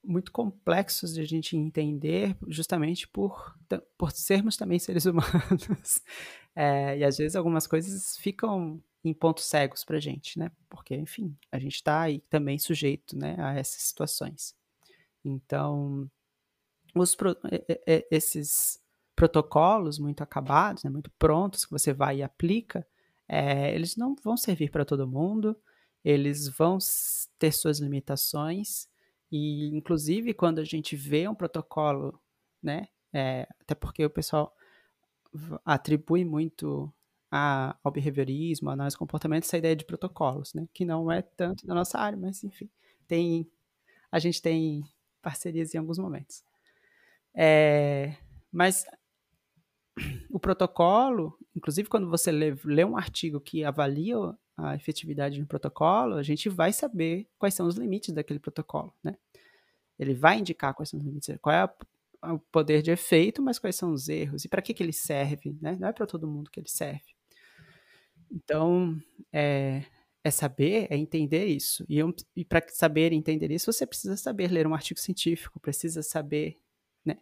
[0.04, 3.56] muito complexos de a gente entender, justamente por,
[3.98, 6.00] por sermos também seres humanos.
[6.58, 10.50] É, e às vezes algumas coisas ficam em pontos cegos para a gente, né?
[10.70, 14.54] Porque, enfim, a gente está aí também sujeito né, a essas situações.
[15.22, 16.10] Então,
[17.00, 17.16] os,
[18.10, 18.80] esses
[19.14, 22.86] protocolos muito acabados, né, muito prontos, que você vai e aplica,
[23.28, 25.56] é, eles não vão servir para todo mundo,
[26.04, 26.78] eles vão
[27.38, 28.88] ter suas limitações,
[29.30, 32.20] e inclusive quando a gente vê um protocolo,
[32.62, 34.54] né, é, até porque o pessoal
[35.64, 36.92] atribui muito
[37.30, 40.68] a, ao behaviorismo, a análise de comportamento, essa ideia de protocolos, né?
[40.72, 42.68] Que não é tanto da nossa área, mas enfim,
[43.06, 43.50] tem,
[44.10, 44.84] a gente tem
[45.20, 46.44] parcerias em alguns momentos.
[47.36, 48.16] É,
[48.50, 48.86] mas
[50.30, 54.16] o protocolo, inclusive quando você lê, lê um artigo que avalia
[54.56, 58.94] a efetividade de um protocolo, a gente vai saber quais são os limites daquele protocolo,
[59.04, 59.16] né?
[59.98, 61.60] Ele vai indicar quais são os limites, qual é
[62.22, 64.92] a, o poder de efeito, mas quais são os erros e para que, que ele
[64.92, 65.76] serve, né?
[65.78, 67.14] Não é para todo mundo que ele serve.
[68.30, 68.98] Então,
[69.32, 69.84] é,
[70.24, 71.84] é saber, é entender isso.
[71.88, 71.98] E,
[72.34, 76.58] e para saber entender isso, você precisa saber ler um artigo científico, precisa saber
[77.06, 77.18] né,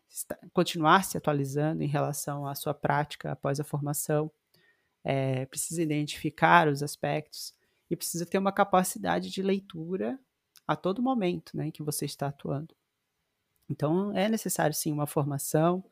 [0.53, 4.30] continuar se atualizando em relação à sua prática após a formação,
[5.05, 7.55] é, precisa identificar os aspectos
[7.91, 10.18] e precisa ter uma capacidade de leitura
[10.66, 12.74] a todo momento né, em que você está atuando.
[13.68, 15.85] Então, é necessário sim uma formação,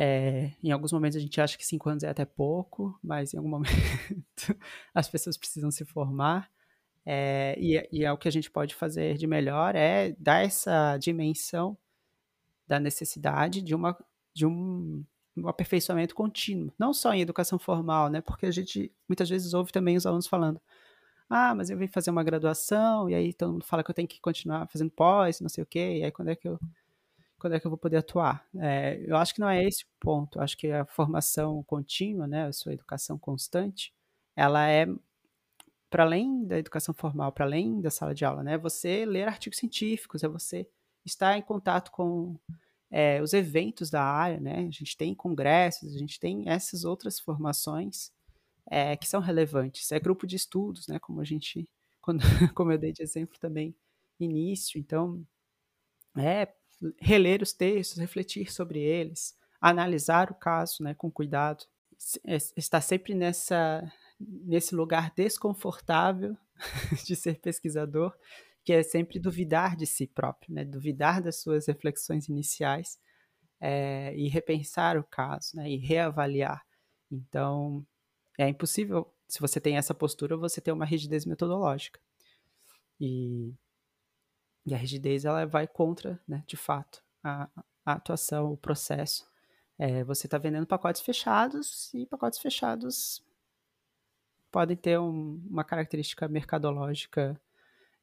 [0.00, 3.36] é, em alguns momentos a gente acha que cinco anos é até pouco, mas em
[3.38, 4.56] algum momento
[4.94, 6.48] as pessoas precisam se formar.
[7.04, 10.96] É, e, e é o que a gente pode fazer de melhor é dar essa
[10.98, 11.76] dimensão
[12.68, 13.96] da necessidade de, uma,
[14.34, 15.02] de um,
[15.36, 18.20] um aperfeiçoamento contínuo, não só em educação formal, né?
[18.20, 20.60] Porque a gente muitas vezes ouve também os alunos falando:
[21.30, 24.08] ah, mas eu vim fazer uma graduação, e aí todo mundo fala que eu tenho
[24.08, 26.58] que continuar fazendo pós, não sei o quê, e aí quando é que eu
[27.38, 28.44] quando é que eu vou poder atuar?
[28.56, 30.38] É, eu acho que não é esse o ponto.
[30.38, 33.94] Eu acho que a formação contínua, né, a sua educação constante,
[34.34, 34.88] ela é
[35.88, 38.58] para além da educação formal, para além da sala de aula, né?
[38.58, 40.68] Você ler artigos científicos, é você
[41.08, 42.38] estar em contato com
[42.90, 44.60] é, os eventos da área, né?
[44.60, 48.10] A gente tem congressos, a gente tem essas outras formações
[48.70, 49.90] é, que são relevantes.
[49.92, 50.98] É grupo de estudos, né?
[50.98, 51.68] Como a gente,
[52.00, 52.22] quando,
[52.54, 53.74] como eu dei de exemplo também
[54.20, 54.78] início.
[54.78, 55.24] Então,
[56.16, 56.48] é
[57.00, 61.64] reler os textos, refletir sobre eles, analisar o caso né, com cuidado,
[62.24, 63.90] é, estar sempre nessa,
[64.20, 66.36] nesse lugar desconfortável
[67.04, 68.14] de ser pesquisador,
[68.68, 73.00] que é sempre duvidar de si próprio, né, duvidar das suas reflexões iniciais
[73.58, 76.62] é, e repensar o caso, né, e reavaliar.
[77.10, 77.82] Então,
[78.38, 81.98] é impossível, se você tem essa postura, você ter uma rigidez metodológica.
[83.00, 83.54] E,
[84.66, 87.48] e a rigidez ela vai contra, né, de fato, a,
[87.86, 89.26] a atuação, o processo.
[89.78, 93.24] É, você está vendendo pacotes fechados e pacotes fechados
[94.52, 97.40] podem ter um, uma característica mercadológica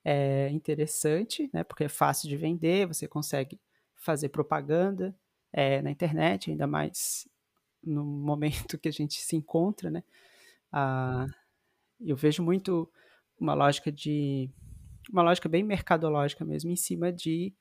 [0.06, 3.60] é, interessante, né, porque é fácil de vender, você consegue
[3.96, 5.16] fazer propaganda
[5.52, 7.28] é, na internet, ainda mais
[7.84, 10.04] no momento que a gente se encontra, né?
[10.72, 11.26] Ah,
[12.00, 12.92] eu vejo muito
[13.40, 14.50] uma lógica de
[15.12, 17.54] uma lógica bem mercadológica mesmo em cima de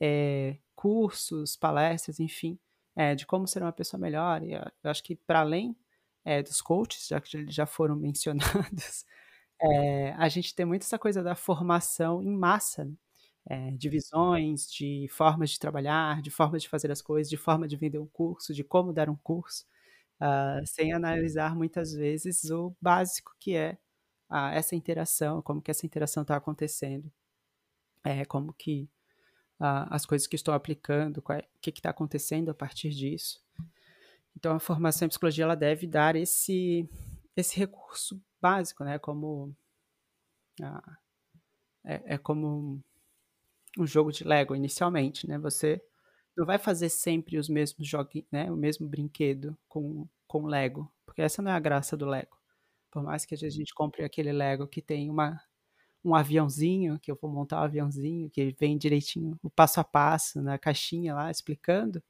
[0.00, 2.58] é, cursos, palestras, enfim,
[2.96, 4.42] é, de como ser uma pessoa melhor.
[4.42, 5.76] E eu acho que para além
[6.24, 9.04] é, dos coaches, já que eles já foram mencionados,
[9.62, 12.94] é, a gente tem muito essa coisa da formação em massa, né?
[13.48, 17.66] é, de visões, de formas de trabalhar, de formas de fazer as coisas, de forma
[17.66, 19.64] de vender um curso, de como dar um curso,
[20.20, 23.78] uh, sem analisar muitas vezes o básico que é
[24.30, 27.10] uh, essa interação, como que essa interação está acontecendo,
[28.04, 28.88] é, como que
[29.60, 31.22] uh, as coisas que estou aplicando, o
[31.60, 33.42] que está acontecendo a partir disso.
[34.36, 36.88] Então, a formação em psicologia ela deve dar esse
[37.36, 38.98] esse recurso básico, né?
[38.98, 39.54] Como
[41.84, 42.80] é, é como
[43.78, 45.38] um jogo de Lego inicialmente, né?
[45.38, 45.82] Você
[46.36, 48.50] não vai fazer sempre os mesmos jogos, né?
[48.50, 52.36] O mesmo brinquedo com, com Lego, porque essa não é a graça do Lego.
[52.90, 55.40] Por mais que a gente compre aquele Lego que tem uma
[56.02, 60.40] um aviãozinho, que eu vou montar um aviãozinho, que vem direitinho o passo a passo
[60.40, 62.02] na caixinha lá explicando,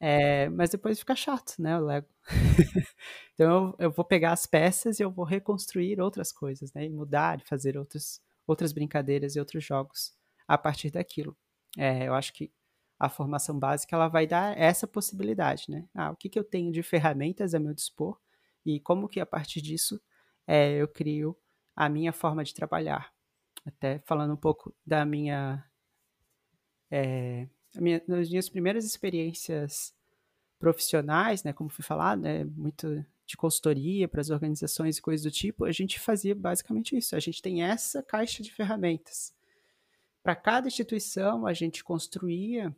[0.00, 2.08] é, mas depois fica chato, né, o Lego.
[3.34, 6.90] então eu, eu, vou pegar as peças e eu vou reconstruir outras coisas, né, e
[6.90, 10.12] mudar, fazer outros, outras brincadeiras e outros jogos
[10.46, 11.36] a partir daquilo.
[11.76, 12.52] É, eu acho que
[12.98, 15.88] a formação básica ela vai dar essa possibilidade, né?
[15.94, 18.18] Ah, o que, que eu tenho de ferramentas a meu dispor
[18.66, 20.00] e como que a partir disso
[20.46, 21.36] é, eu crio
[21.76, 23.12] a minha forma de trabalhar.
[23.64, 25.64] Até falando um pouco da minha,
[26.90, 29.94] é, minha das minhas primeiras experiências
[30.58, 31.52] profissionais, né?
[31.52, 32.44] Como fui falado, né?
[32.44, 37.14] Muito de consultoria para as organizações e coisas do tipo, a gente fazia basicamente isso.
[37.14, 39.36] A gente tem essa caixa de ferramentas
[40.28, 42.76] para cada instituição, a gente construía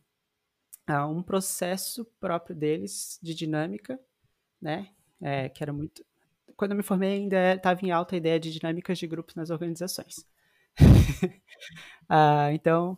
[0.86, 3.98] ah, um processo próprio deles de dinâmica,
[4.62, 4.90] né?
[5.20, 6.04] É, que era muito.
[6.56, 9.50] Quando eu me formei, ainda estava em alta a ideia de dinâmicas de grupos nas
[9.50, 10.24] organizações.
[12.08, 12.96] ah, então,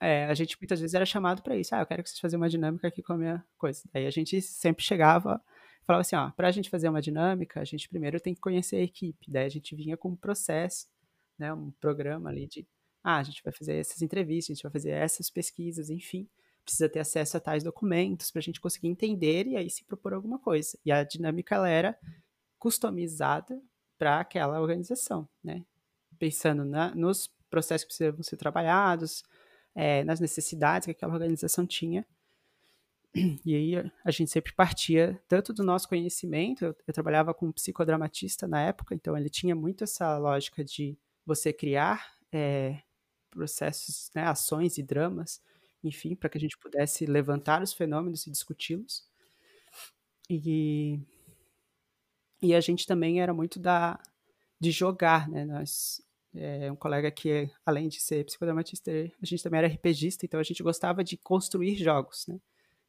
[0.00, 1.74] é, a gente muitas vezes era chamado para isso.
[1.74, 3.82] Ah, eu quero que vocês façam uma dinâmica aqui com a minha coisa.
[3.94, 5.40] Aí a gente sempre chegava
[5.86, 8.76] falava assim, ó, para a gente fazer uma dinâmica, a gente primeiro tem que conhecer
[8.76, 9.30] a equipe.
[9.30, 10.86] Daí a gente vinha com um processo,
[11.38, 12.66] né, um programa ali de
[13.02, 16.26] ah, a gente vai fazer essas entrevistas, a gente vai fazer essas pesquisas, enfim,
[16.64, 20.14] precisa ter acesso a tais documentos para a gente conseguir entender e aí se propor
[20.14, 20.78] alguma coisa.
[20.84, 21.98] E a dinâmica ela era
[22.58, 23.60] customizada
[23.98, 25.62] para aquela organização, né?
[26.18, 29.22] Pensando na, nos processos que precisavam ser trabalhados,
[29.74, 32.06] é, nas necessidades que aquela organização tinha.
[33.44, 37.52] E aí a gente sempre partia tanto do nosso conhecimento, eu, eu trabalhava com um
[37.52, 42.82] psicodramatista na época, então ele tinha muito essa lógica de você criar é,
[43.30, 45.40] processos, né, ações e dramas,
[45.82, 49.06] enfim, para que a gente pudesse levantar os fenômenos e discuti-los.
[50.28, 50.98] E,
[52.42, 54.00] e a gente também era muito da
[54.58, 55.44] de jogar, né?
[55.44, 56.00] Nós,
[56.34, 60.42] é, um colega que, além de ser psicodramatista, a gente também era RPGista, então a
[60.42, 62.38] gente gostava de construir jogos, né?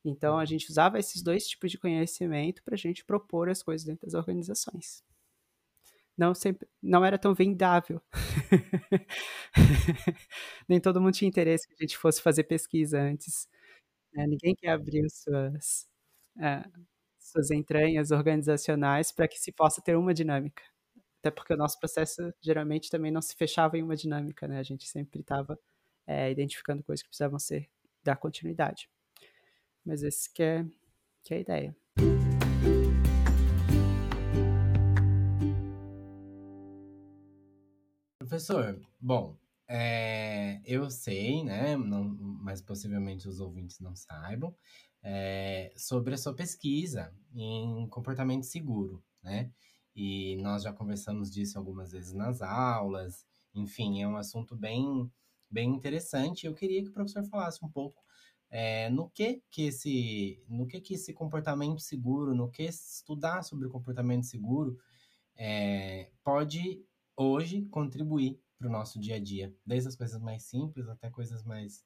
[0.03, 3.85] Então a gente usava esses dois tipos de conhecimento para a gente propor as coisas
[3.85, 5.03] dentro das organizações
[6.17, 8.01] não sempre não era tão vendável.
[10.67, 13.47] Nem todo mundo tinha interesse que a gente fosse fazer pesquisa antes.
[14.13, 14.25] Né?
[14.27, 15.87] Ninguém quer abrir suas,
[16.37, 16.85] uh,
[17.19, 20.63] suas entranhas organizacionais para que se possa ter uma dinâmica.
[21.25, 24.59] Até porque o nosso processo geralmente também não se fechava em uma dinâmica, né?
[24.59, 25.59] A gente sempre estava
[26.05, 27.67] é, identificando coisas que precisavam ser
[28.03, 28.87] dar continuidade.
[29.83, 30.63] Mas esse que é,
[31.23, 31.75] que é a ideia.
[38.19, 39.35] Professor, bom,
[39.67, 42.03] é, eu sei, né, não,
[42.39, 44.55] mas possivelmente os ouvintes não saibam,
[45.01, 49.51] é, sobre a sua pesquisa em comportamento seguro, né?
[49.95, 55.09] E nós já conversamos disso algumas vezes nas aulas, enfim, é um assunto bem,
[55.49, 56.45] bem interessante.
[56.45, 58.03] Eu queria que o professor falasse um pouco
[58.49, 63.69] é, no que que esse, no que que esse comportamento seguro, no que estudar sobre
[63.69, 64.77] comportamento seguro
[65.35, 66.83] é, pode
[67.15, 71.43] hoje contribuir para o nosso dia a dia, desde as coisas mais simples até coisas
[71.43, 71.85] mais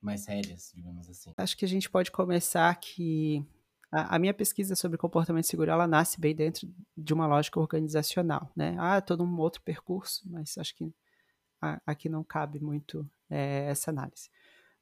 [0.00, 1.32] mais sérias, digamos assim.
[1.36, 3.44] Acho que a gente pode começar que
[3.90, 8.50] a, a, minha pesquisa sobre comportamento seguro, ela nasce bem dentro de uma lógica organizacional,
[8.54, 8.76] né?
[8.78, 10.92] Ah, todo um outro percurso, mas acho que
[11.60, 14.30] a, aqui não cabe muito é, essa análise.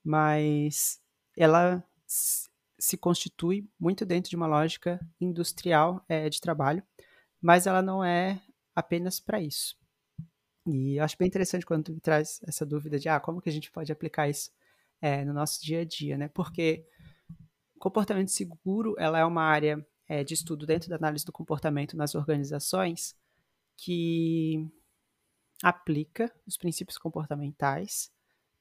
[0.04, 1.00] Mas
[1.36, 6.82] ela se constitui muito dentro de uma lógica industrial é, de trabalho,
[7.40, 8.40] mas ela não é
[8.74, 9.76] apenas para isso.
[10.66, 13.48] E eu acho bem interessante quando tu me traz essa dúvida de ah, como que
[13.48, 14.50] a gente pode aplicar isso
[15.00, 16.28] é, no nosso dia a dia, né?
[16.28, 16.84] Porque
[17.78, 22.14] comportamento seguro ela é uma área é, de estudo dentro da análise do comportamento nas
[22.14, 23.16] organizações
[23.76, 24.68] que
[25.62, 28.10] aplica os princípios comportamentais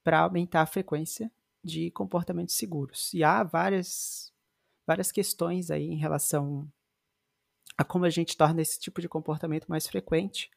[0.04, 1.32] para aumentar a frequência
[1.64, 3.14] de comportamentos seguros.
[3.14, 4.32] E há várias,
[4.86, 6.72] várias questões aí em relação
[7.78, 10.50] a como a gente torna esse tipo de comportamento mais frequente.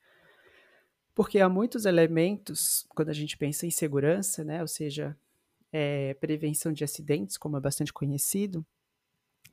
[1.15, 5.17] Porque há muitos elementos, quando a gente pensa em segurança, né, ou seja,
[5.73, 8.65] é, prevenção de acidentes, como é bastante conhecido,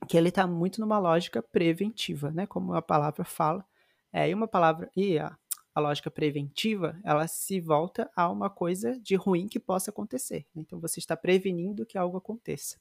[0.08, 3.64] que ele está muito numa lógica preventiva, né, como a palavra fala.
[4.12, 5.36] É, e uma palavra, e a,
[5.74, 10.46] a lógica preventiva, ela se volta a uma coisa de ruim que possa acontecer.
[10.54, 10.62] Né?
[10.62, 12.78] Então, você está prevenindo que algo aconteça.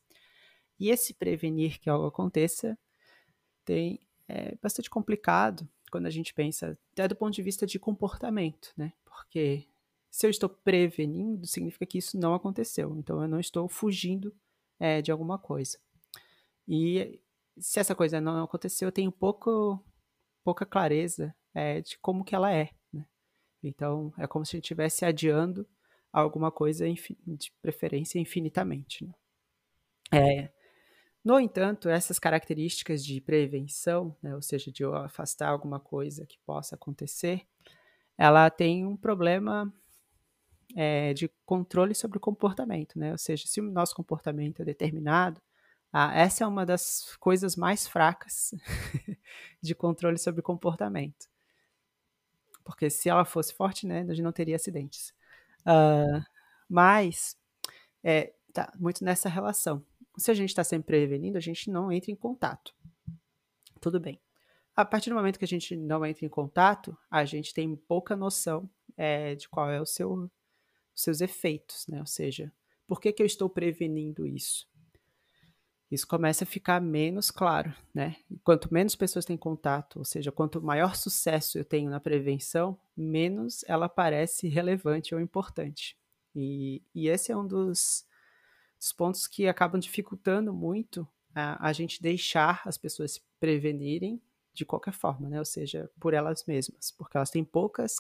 [0.80, 2.78] E esse prevenir que algo aconteça
[3.64, 8.74] tem é bastante complicado quando a gente pensa até do ponto de vista de comportamento,
[8.76, 8.92] né?
[9.06, 9.68] Porque
[10.16, 12.96] se eu estou prevenindo, significa que isso não aconteceu.
[12.98, 14.34] Então, eu não estou fugindo
[14.80, 15.78] é, de alguma coisa.
[16.66, 17.20] E
[17.58, 19.84] se essa coisa não aconteceu, eu tenho pouco,
[20.42, 22.70] pouca clareza é, de como que ela é.
[23.62, 25.68] Então, é como se a gente estivesse adiando
[26.14, 29.04] alguma coisa de preferência infinitamente.
[29.04, 29.14] Né?
[30.14, 30.50] É,
[31.26, 36.76] no entanto, essas características de prevenção, né, ou seja, de afastar alguma coisa que possa
[36.76, 37.46] acontecer,
[38.18, 39.74] ela tem um problema
[40.76, 43.12] é, de controle sobre o comportamento, né?
[43.12, 45.42] Ou seja, se o nosso comportamento é determinado,
[45.94, 48.54] ah, essa é uma das coisas mais fracas
[49.62, 51.28] de controle sobre o comportamento
[52.66, 55.14] porque se ela fosse forte, né, a gente não teria acidentes.
[55.62, 56.26] Uh,
[56.68, 57.38] mas
[58.04, 59.86] é, tá muito nessa relação.
[60.18, 62.74] Se a gente está sempre prevenindo, a gente não entra em contato.
[63.80, 64.20] Tudo bem.
[64.76, 68.16] A partir do momento que a gente não entra em contato, a gente tem pouca
[68.16, 68.68] noção
[68.98, 70.30] é, de qual é o seu,
[70.96, 72.00] seus efeitos, né?
[72.00, 72.52] Ou seja,
[72.88, 74.68] por que, que eu estou prevenindo isso?
[75.92, 78.18] isso começa a ficar menos claro, né?
[78.44, 83.64] quanto menos pessoas têm contato, ou seja, quanto maior sucesso eu tenho na prevenção, menos
[83.68, 85.98] ela parece relevante ou importante.
[86.36, 88.06] E, e esse é um dos,
[88.78, 94.22] dos, pontos que acabam dificultando muito a, a gente deixar as pessoas se prevenirem
[94.54, 95.40] de qualquer forma, né?
[95.40, 98.00] Ou seja, por elas mesmas, porque elas têm poucas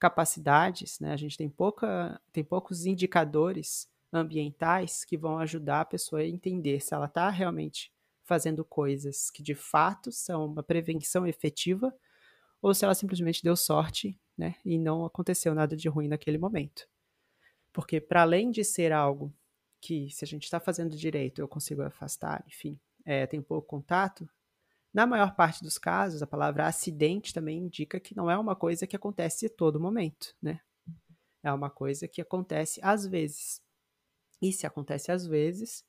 [0.00, 1.12] capacidades, né?
[1.12, 6.80] A gente tem pouca, tem poucos indicadores ambientais que vão ajudar a pessoa a entender
[6.80, 7.92] se ela está realmente
[8.24, 11.94] fazendo coisas que de fato são uma prevenção efetiva
[12.62, 16.88] ou se ela simplesmente deu sorte né, e não aconteceu nada de ruim naquele momento.
[17.72, 19.32] Porque, para além de ser algo
[19.80, 24.28] que, se a gente está fazendo direito, eu consigo afastar, enfim, é, tem pouco contato,
[24.92, 28.86] na maior parte dos casos, a palavra acidente também indica que não é uma coisa
[28.86, 30.60] que acontece a todo momento, né?
[31.42, 33.62] É uma coisa que acontece às vezes.
[34.42, 35.84] E se acontece às vezes,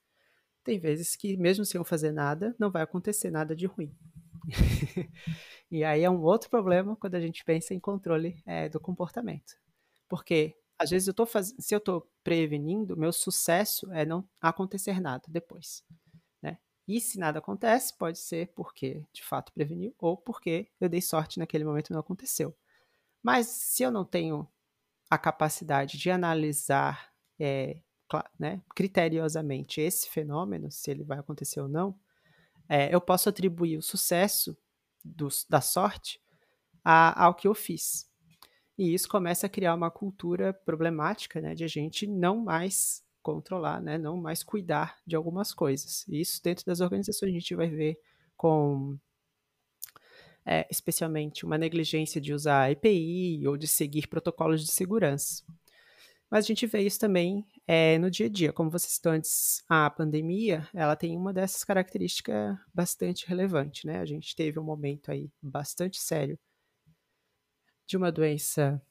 [0.64, 3.96] tem vezes que, mesmo sem eu fazer nada, não vai acontecer nada de ruim.
[5.70, 9.54] e aí é um outro problema quando a gente pensa em controle é, do comportamento.
[10.08, 11.56] Porque, às vezes, eu tô faz...
[11.60, 15.84] se eu estou prevenindo, meu sucesso é não acontecer nada depois.
[16.94, 21.40] E se nada acontece, pode ser porque de fato preveniu ou porque eu dei sorte
[21.40, 22.54] naquele momento e não aconteceu.
[23.24, 24.46] Mas se eu não tenho
[25.10, 27.78] a capacidade de analisar é,
[28.38, 31.98] né, criteriosamente esse fenômeno, se ele vai acontecer ou não,
[32.68, 34.58] é, eu posso atribuir o sucesso
[35.02, 36.22] do, da sorte
[36.84, 38.06] a, ao que eu fiz.
[38.78, 43.82] E isso começa a criar uma cultura problemática né, de a gente não mais controlar,
[43.82, 46.06] né, não mais cuidar de algumas coisas.
[46.08, 47.98] Isso dentro das organizações a gente vai ver
[48.36, 48.98] com
[50.46, 55.44] é, especialmente uma negligência de usar EPI ou de seguir protocolos de segurança.
[56.30, 58.54] Mas a gente vê isso também é, no dia a dia.
[58.54, 64.00] Como vocês citou antes, a pandemia, ela tem uma dessas características bastante relevante, né?
[64.00, 66.40] A gente teve um momento aí bastante sério
[67.86, 68.82] de uma doença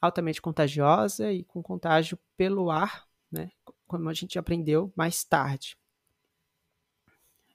[0.00, 3.50] altamente contagiosa e com contágio pelo ar, né?
[3.86, 5.76] Como a gente aprendeu mais tarde.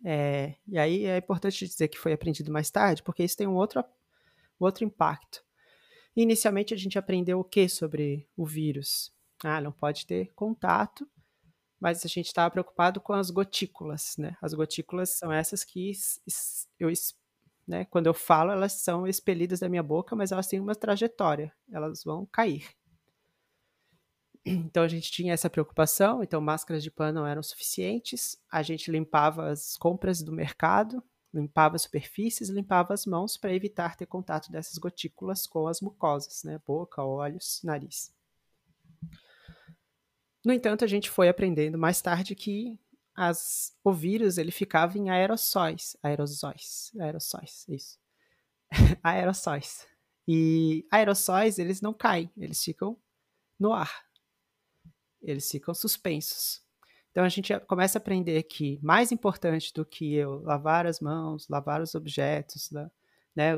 [0.04, 3.56] É, e aí é importante dizer que foi aprendido mais tarde, porque isso tem um
[3.56, 3.84] outro,
[4.60, 5.44] outro impacto.
[6.16, 9.14] Inicialmente a gente aprendeu o que sobre o vírus?
[9.44, 11.08] Ah, não pode ter contato
[11.80, 14.36] mas a gente estava preocupado com as gotículas, né?
[14.42, 15.92] As gotículas são essas que
[16.80, 16.92] eu,
[17.68, 21.54] né, quando eu falo, elas são expelidas da minha boca, mas elas têm uma trajetória,
[21.72, 22.68] elas vão cair.
[24.46, 28.92] Então a gente tinha essa preocupação, então máscaras de pano não eram suficientes, a gente
[28.92, 31.04] limpava as compras do mercado,
[31.34, 36.44] limpava as superfícies, limpava as mãos para evitar ter contato dessas gotículas com as mucosas,
[36.44, 38.14] né, boca, olhos, nariz.
[40.46, 42.80] No entanto, a gente foi aprendendo mais tarde que
[43.16, 48.00] as, o vírus ele ficava em aerossóis, aerosóis, aerossóis, isso,
[49.02, 49.88] aerossóis.
[50.28, 52.96] E aerossóis eles não caem, eles ficam
[53.60, 54.05] no ar,
[55.26, 56.64] eles ficam suspensos.
[57.12, 61.48] Então a gente começa a aprender que mais importante do que eu lavar as mãos,
[61.48, 62.70] lavar os objetos,
[63.34, 63.54] né,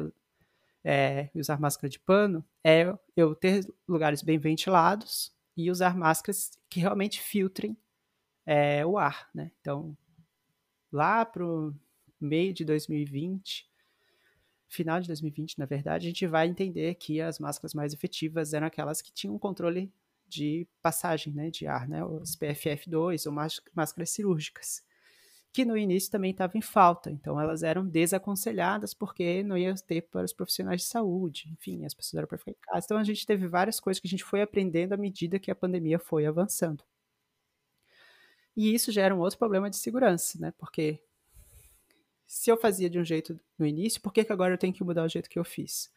[0.83, 6.79] é, usar máscara de pano, é eu ter lugares bem ventilados e usar máscaras que
[6.79, 7.75] realmente filtrem
[8.45, 9.51] é, o ar, né?
[9.59, 9.97] Então,
[10.91, 11.75] lá para o
[12.21, 13.69] meio de 2020,
[14.67, 18.67] final de 2020, na verdade, a gente vai entender que as máscaras mais efetivas eram
[18.67, 19.91] aquelas que tinham controle
[20.27, 23.31] de passagem né, de ar, né, os PFF2 ou
[23.73, 24.83] máscaras cirúrgicas,
[25.51, 30.01] que no início também estavam em falta, então elas eram desaconselhadas porque não ia ter
[30.03, 32.85] para os profissionais de saúde, enfim, as pessoas eram para ficar em casa.
[32.85, 35.55] Então a gente teve várias coisas que a gente foi aprendendo à medida que a
[35.55, 36.83] pandemia foi avançando.
[38.55, 40.51] E isso gera um outro problema de segurança, né?
[40.57, 40.99] Porque
[42.25, 44.83] se eu fazia de um jeito no início, por que, que agora eu tenho que
[44.83, 45.89] mudar o jeito que eu fiz?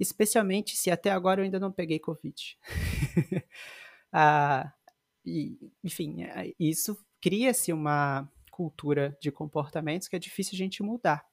[0.00, 2.58] Especialmente se até agora eu ainda não peguei Covid.
[4.10, 4.72] ah,
[5.24, 11.24] e, enfim, é, isso cria-se uma cultura de comportamentos que é difícil a gente mudar.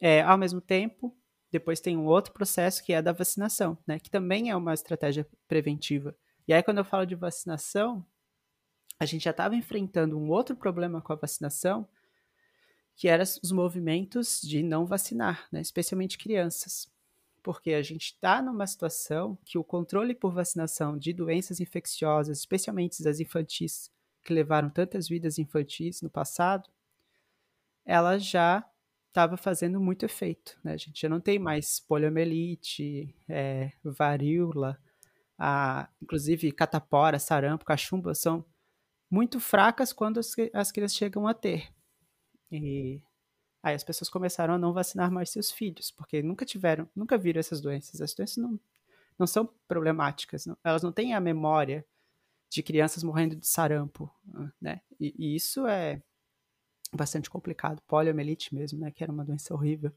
[0.00, 1.16] É, ao mesmo tempo,
[1.50, 5.26] depois tem um outro processo que é da vacinação, né, que também é uma estratégia
[5.46, 6.16] preventiva.
[6.46, 8.04] E aí, quando eu falo de vacinação,
[8.98, 11.86] a gente já estava enfrentando um outro problema com a vacinação,
[12.98, 16.92] que eram os movimentos de não vacinar, né, especialmente crianças.
[17.44, 23.06] Porque a gente está numa situação que o controle por vacinação de doenças infecciosas, especialmente
[23.06, 23.88] as infantis,
[24.24, 26.68] que levaram tantas vidas infantis no passado,
[27.86, 28.68] ela já
[29.06, 30.58] estava fazendo muito efeito.
[30.64, 30.72] Né?
[30.72, 34.76] A gente já não tem mais poliomielite, é, varíola,
[35.38, 38.44] a, inclusive catapora, sarampo, cachumba, são
[39.08, 41.77] muito fracas quando as, as crianças chegam a ter.
[42.50, 43.02] E
[43.62, 47.40] aí as pessoas começaram a não vacinar mais seus filhos, porque nunca tiveram, nunca viram
[47.40, 48.00] essas doenças.
[48.00, 48.58] As doenças não,
[49.18, 51.84] não são problemáticas, não, elas não têm a memória
[52.50, 54.10] de crianças morrendo de sarampo,
[54.60, 54.80] né?
[54.98, 56.02] E, e isso é
[56.92, 57.82] bastante complicado.
[57.86, 58.90] Poliomielite mesmo, né?
[58.90, 59.92] Que era uma doença horrível.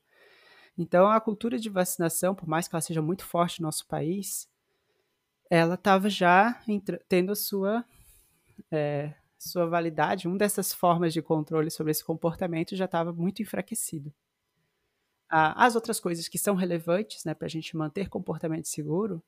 [0.77, 4.49] Então, a cultura de vacinação, por mais que ela seja muito forte no nosso país,
[5.49, 6.61] ela estava já
[7.07, 7.85] tendo a sua
[8.71, 14.13] é, sua validade, uma dessas formas de controle sobre esse comportamento já estava muito enfraquecido.
[15.27, 19.23] As outras coisas que são relevantes né, para a gente manter comportamento seguro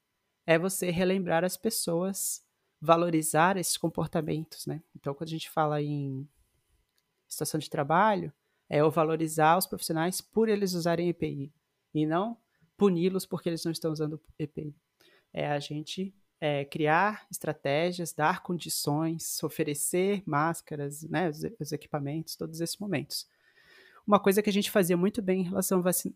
[0.45, 2.45] é você relembrar as pessoas,
[2.80, 4.68] valorizar esses comportamentos.
[4.68, 4.84] Né?
[4.95, 6.27] Então, quando a gente fala em
[7.27, 8.31] situação de trabalho,
[8.69, 11.52] é o valorizar os profissionais por eles usarem EPI
[11.94, 12.38] e não
[12.77, 14.76] puni-los porque eles não estão usando EPI.
[15.31, 16.14] É a gente
[16.44, 23.30] é, criar estratégias, dar condições, oferecer máscaras, né, os, os, equipamentos, todos esses momentos.
[24.06, 26.14] Uma coisa que a gente fazia muito bem em relação a vacina.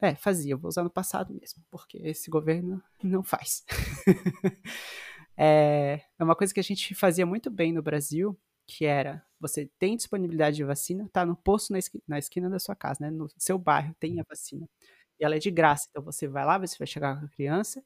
[0.00, 3.64] É, fazia, vou usar no passado mesmo, porque esse governo não faz.
[5.38, 8.36] é, é uma coisa que a gente fazia muito bem no Brasil,
[8.66, 12.58] que era você tem disponibilidade de vacina, tá no posto na esquina, na esquina da
[12.58, 13.12] sua casa, né?
[13.12, 14.68] No seu bairro tem a vacina.
[15.20, 17.80] E ela é de graça, então você vai lá, você vai chegar com a criança,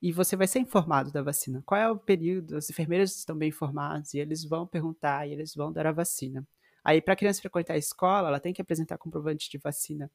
[0.00, 1.62] e você vai ser informado da vacina.
[1.66, 2.56] Qual é o período?
[2.56, 6.46] As enfermeiras estão bem informadas e eles vão perguntar e eles vão dar a vacina.
[6.84, 10.10] Aí, para a criança frequentar a escola, ela tem que apresentar comprovante de vacina.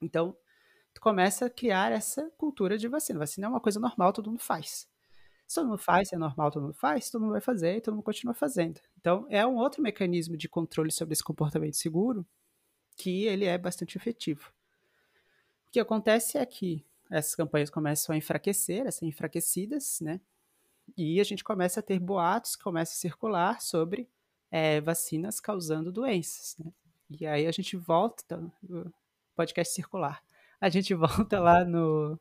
[0.00, 0.36] Então,
[0.94, 3.18] tu começa a criar essa cultura de vacina.
[3.18, 4.88] Vacina é uma coisa normal, todo mundo faz.
[5.46, 7.94] Se todo mundo faz, é normal, todo mundo faz, todo mundo vai fazer e todo
[7.94, 8.80] mundo continua fazendo.
[8.98, 12.26] Então, é um outro mecanismo de controle sobre esse comportamento seguro
[12.96, 14.52] que ele é bastante efetivo.
[15.68, 20.20] O que acontece é que essas campanhas começam a enfraquecer, a ser enfraquecidas, né?
[20.96, 24.08] E a gente começa a ter boatos que começam a circular sobre
[24.50, 26.72] é, vacinas causando doenças, né?
[27.10, 28.40] E aí a gente volta,
[29.34, 30.22] podcast circular,
[30.60, 32.18] a gente volta lá no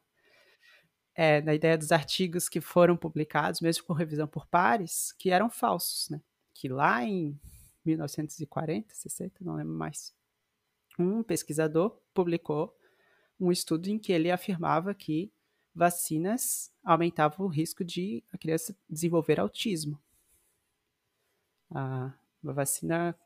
[1.16, 5.50] é, na ideia dos artigos que foram publicados, mesmo com revisão por pares, que eram
[5.50, 6.22] falsos, né?
[6.54, 7.40] Que lá em
[7.86, 10.14] 1940, 60, não lembro mais,
[11.00, 12.76] um pesquisador publicou
[13.40, 15.32] um estudo em que ele afirmava que
[15.74, 20.02] vacinas aumentavam o risco de a criança desenvolver autismo.
[21.72, 23.18] a, vacina,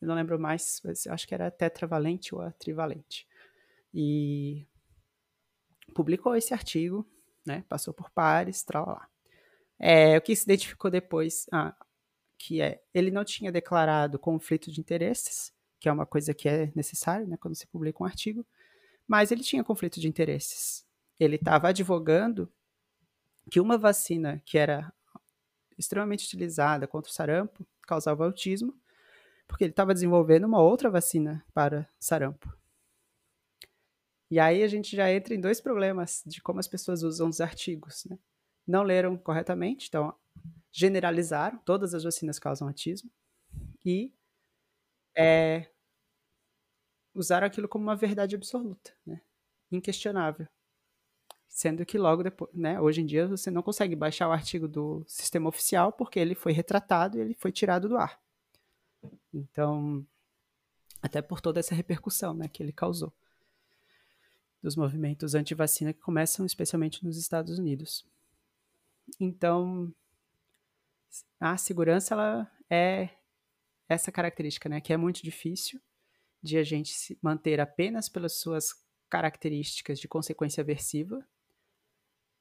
[0.00, 3.26] eu não lembro mais, mas acho que era tetravalente ou a trivalente.
[3.92, 4.66] E
[5.94, 7.06] publicou esse artigo,
[7.44, 7.64] né?
[7.68, 9.08] Passou por pares, tal lá.
[9.78, 11.74] É, o que se identificou depois, ah,
[12.38, 16.70] que é, ele não tinha declarado conflito de interesses, que é uma coisa que é
[16.74, 18.46] necessária, né, quando se publica um artigo,
[19.06, 20.86] mas ele tinha conflito de interesses.
[21.18, 22.52] Ele estava advogando
[23.50, 24.92] que uma vacina que era
[25.76, 28.74] extremamente utilizada contra o sarampo causava autismo,
[29.46, 32.52] porque ele estava desenvolvendo uma outra vacina para sarampo.
[34.30, 37.40] E aí a gente já entra em dois problemas de como as pessoas usam os
[37.40, 38.06] artigos.
[38.06, 38.18] Né?
[38.66, 40.14] Não leram corretamente, então
[40.70, 43.10] generalizaram, todas as vacinas causam autismo,
[43.84, 44.14] e
[45.14, 45.68] é,
[47.14, 49.20] usaram aquilo como uma verdade absoluta, né?
[49.70, 50.46] inquestionável.
[51.48, 55.04] Sendo que logo depois, né, hoje em dia você não consegue baixar o artigo do
[55.06, 58.18] sistema oficial porque ele foi retratado e ele foi tirado do ar.
[59.32, 60.06] Então,
[61.02, 63.12] até por toda essa repercussão né, que ele causou
[64.62, 68.06] dos movimentos anti-vacina que começam especialmente nos Estados Unidos.
[69.20, 69.92] Então,
[71.38, 73.10] a segurança ela é
[73.88, 75.80] essa característica, né, que é muito difícil
[76.42, 78.74] de a gente se manter apenas pelas suas
[79.08, 81.24] características de consequência aversiva,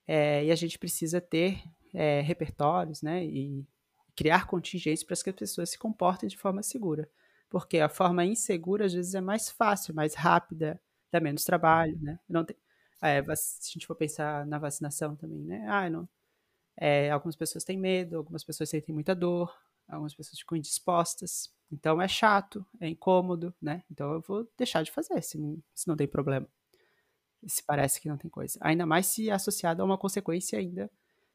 [0.07, 1.61] é, e a gente precisa ter
[1.93, 3.65] é, repertórios, né, e
[4.15, 7.09] criar contingências para que as pessoas se comportem de forma segura,
[7.49, 12.19] porque a forma insegura às vezes é mais fácil, mais rápida, dá menos trabalho, né?
[12.27, 12.55] Não tem,
[13.01, 15.65] é, se a gente for pensar na vacinação também, né?
[15.67, 16.07] Ah, não,
[17.11, 19.53] algumas pessoas têm medo, algumas pessoas sentem muita dor,
[19.87, 21.53] algumas pessoas ficam indispostas.
[21.71, 23.83] Então é chato, é incômodo, né?
[23.89, 25.37] Então eu vou deixar de fazer se,
[25.73, 26.47] se não tem problema.
[27.47, 28.59] Se parece que não tem coisa.
[28.61, 30.91] Ainda mais se associado a uma consequência ainda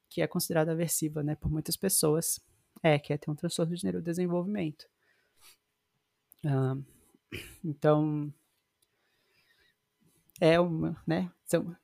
[0.09, 1.35] que é considerada aversiva, né?
[1.35, 2.41] Por muitas pessoas.
[2.83, 4.87] É, que é ter um transtorno de neurodesenvolvimento.
[6.45, 6.77] Ah,
[7.65, 8.33] então,
[10.41, 11.33] é uma, né?
[11.45, 11.75] São,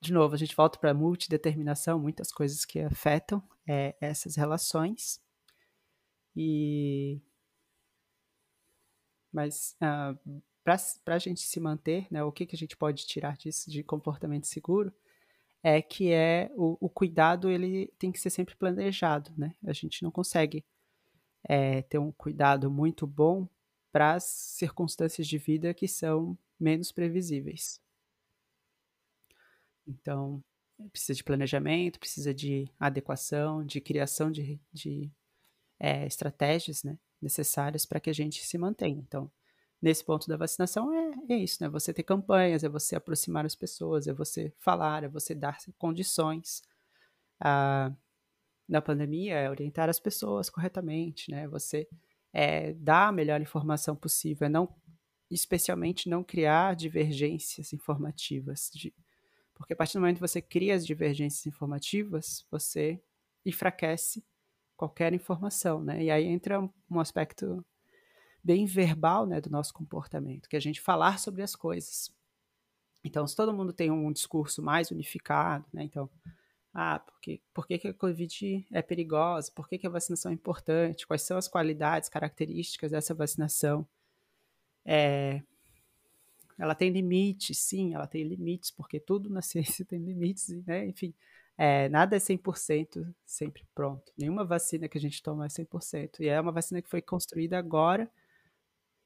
[0.00, 5.20] de novo, a gente volta para multideterminação, muitas coisas que afetam é, essas relações.
[6.36, 7.20] E
[9.32, 10.16] mas uh, ah,
[11.04, 13.82] para a gente se manter, né, o que, que a gente pode tirar disso de
[13.82, 14.92] comportamento seguro
[15.62, 19.54] é que é o, o cuidado ele tem que ser sempre planejado, né?
[19.64, 20.64] A gente não consegue
[21.44, 23.48] é, ter um cuidado muito bom
[23.92, 27.80] para as circunstâncias de vida que são menos previsíveis.
[29.86, 30.42] Então,
[30.90, 35.10] precisa de planejamento, precisa de adequação, de criação de, de
[35.78, 38.98] é, estratégias né, necessárias para que a gente se mantenha.
[38.98, 39.30] Então,
[39.80, 41.68] nesse ponto da vacinação é, é, isso, né?
[41.68, 46.62] Você ter campanhas, é você aproximar as pessoas, é você falar, é você dar condições.
[47.40, 47.92] Ah,
[48.68, 51.46] na pandemia, é orientar as pessoas corretamente, né?
[51.48, 51.88] Você
[52.32, 54.74] é, dar a melhor informação possível, é não,
[55.30, 58.94] especialmente não criar divergências informativas, de,
[59.54, 63.02] porque a partir do momento que você cria as divergências informativas, você
[63.44, 64.24] enfraquece
[64.82, 66.02] qualquer informação, né?
[66.02, 66.60] E aí entra
[66.90, 67.64] um aspecto
[68.42, 72.12] bem verbal, né, do nosso comportamento, que é a gente falar sobre as coisas.
[73.04, 75.84] Então, se todo mundo tem um discurso mais unificado, né?
[75.84, 76.10] Então,
[76.74, 79.52] ah, por que, por que, que a Covid é perigosa?
[79.54, 81.06] Por que, que a vacinação é importante?
[81.06, 83.86] Quais são as qualidades, características dessa vacinação?
[84.84, 85.42] É,
[86.58, 90.86] ela tem limites, sim, ela tem limites, porque tudo na ciência tem limites, né?
[90.88, 91.14] Enfim,
[91.56, 94.12] é, nada é 100% sempre pronto.
[94.16, 96.20] Nenhuma vacina que a gente toma é 100%.
[96.20, 98.10] E é uma vacina que foi construída agora,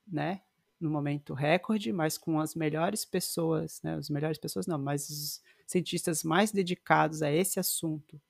[0.06, 0.42] né?
[0.78, 3.94] No momento recorde, mas com as melhores pessoas, né?
[3.96, 8.20] As melhores pessoas não, mas os cientistas mais dedicados a esse assunto,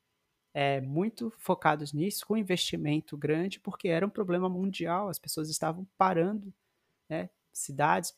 [0.54, 5.86] é, muito focados nisso, com investimento grande, porque era um problema mundial, as pessoas estavam
[5.98, 6.52] parando,
[7.08, 7.28] né?
[7.52, 8.14] Cidades,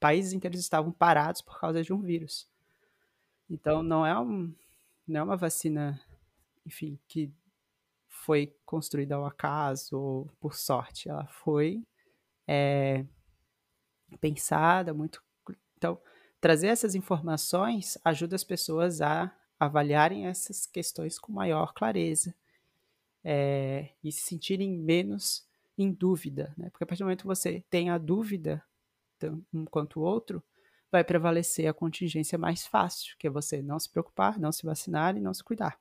[0.00, 2.48] países inteiros estavam parados por causa de um vírus.
[3.50, 4.54] Então não é, um,
[5.06, 6.00] não é uma vacina,
[6.64, 7.30] enfim, que
[8.08, 11.08] foi construída ao acaso ou por sorte.
[11.08, 11.84] Ela foi
[12.46, 13.04] é,
[14.20, 15.22] pensada muito.
[15.76, 16.00] Então,
[16.40, 22.34] trazer essas informações ajuda as pessoas a avaliarem essas questões com maior clareza
[23.22, 26.70] é, e se sentirem menos em dúvida, né?
[26.70, 28.62] Porque a partir do momento que você tem a dúvida
[29.52, 30.42] um quanto o outro,
[30.94, 35.16] vai prevalecer a contingência mais fácil, que é você não se preocupar, não se vacinar
[35.16, 35.76] e não se cuidar.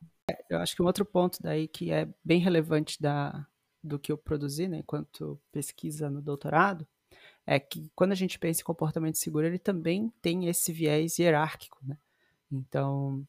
[0.49, 3.45] Eu acho que um outro ponto daí que é bem relevante da,
[3.83, 6.87] do que eu produzi, né, enquanto pesquisa no doutorado,
[7.45, 11.77] é que quando a gente pensa em comportamento seguro, ele também tem esse viés hierárquico,
[11.83, 11.95] né?
[12.51, 13.23] Então,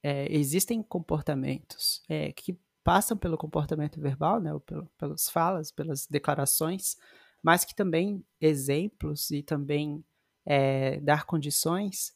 [0.00, 6.06] é, existem comportamentos é, que passam pelo comportamento verbal, né, ou pelo, pelas falas, pelas
[6.06, 6.96] declarações,
[7.42, 10.04] mas que também exemplos e também
[10.46, 12.14] é, dar condições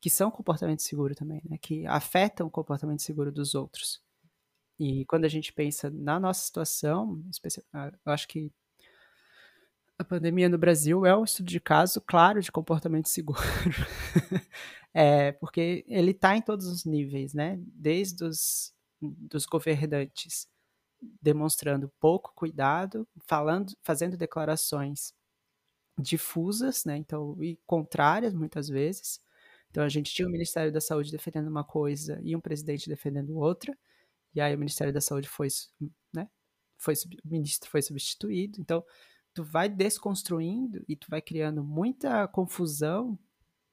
[0.00, 4.00] que são comportamento seguro também, né, que afetam o comportamento seguro dos outros.
[4.78, 7.22] E quando a gente pensa na nossa situação,
[7.72, 8.50] ah, eu acho que
[9.98, 13.40] a pandemia no Brasil é um estudo de caso claro de comportamento seguro.
[14.94, 17.58] é, porque ele está em todos os níveis, né?
[17.60, 20.46] Desde os dos governantes
[21.22, 25.14] demonstrando pouco cuidado, falando, fazendo declarações
[26.00, 26.96] difusas, né?
[26.96, 29.20] Então, e contrárias muitas vezes.
[29.70, 33.36] Então, a gente tinha o Ministério da Saúde defendendo uma coisa e um presidente defendendo
[33.38, 33.76] outra.
[34.34, 35.48] E aí o Ministério da Saúde foi,
[36.12, 36.28] né?
[36.76, 38.60] Foi o ministro foi substituído.
[38.60, 38.84] Então,
[39.34, 43.18] tu vai desconstruindo e tu vai criando muita confusão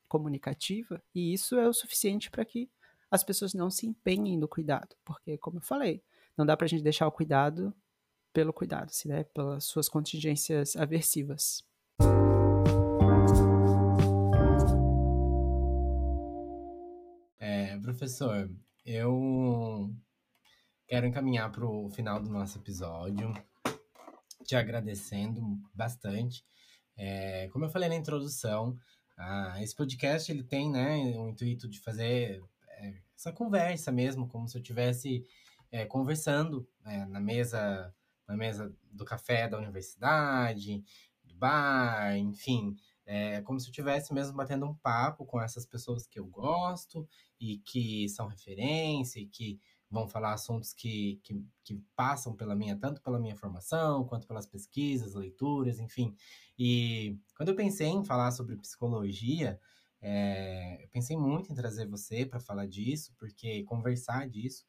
[0.07, 2.69] comunicativa, e isso é o suficiente para que
[3.11, 6.01] as pessoas não se empenhem no cuidado, porque, como eu falei,
[6.37, 7.73] não dá para a gente deixar o cuidado
[8.33, 9.23] pelo cuidado, assim, né?
[9.23, 11.66] pelas suas contingências aversivas.
[17.81, 18.49] Professor,
[18.85, 19.93] eu
[20.87, 23.33] quero encaminhar para o final do nosso episódio
[24.45, 25.41] te agradecendo
[25.73, 26.43] bastante.
[26.95, 28.77] É, como eu falei na introdução,
[29.61, 34.57] esse podcast ele tem né, o intuito de fazer é, essa conversa mesmo, como se
[34.57, 35.25] eu estivesse
[35.71, 37.93] é, conversando é, na mesa
[38.27, 40.83] na mesa do café da universidade,
[41.23, 42.75] do bar, enfim,
[43.07, 47.07] é como se eu estivesse mesmo batendo um papo com essas pessoas que eu gosto
[47.39, 49.59] e que são referência e que
[49.89, 54.45] vão falar assuntos que, que, que, passam pela minha, tanto pela minha formação, quanto pelas
[54.45, 56.13] pesquisas, leituras, enfim.
[56.59, 59.59] E quando eu pensei em falar sobre psicologia,
[60.01, 64.65] é, eu pensei muito em trazer você para falar disso, porque conversar disso,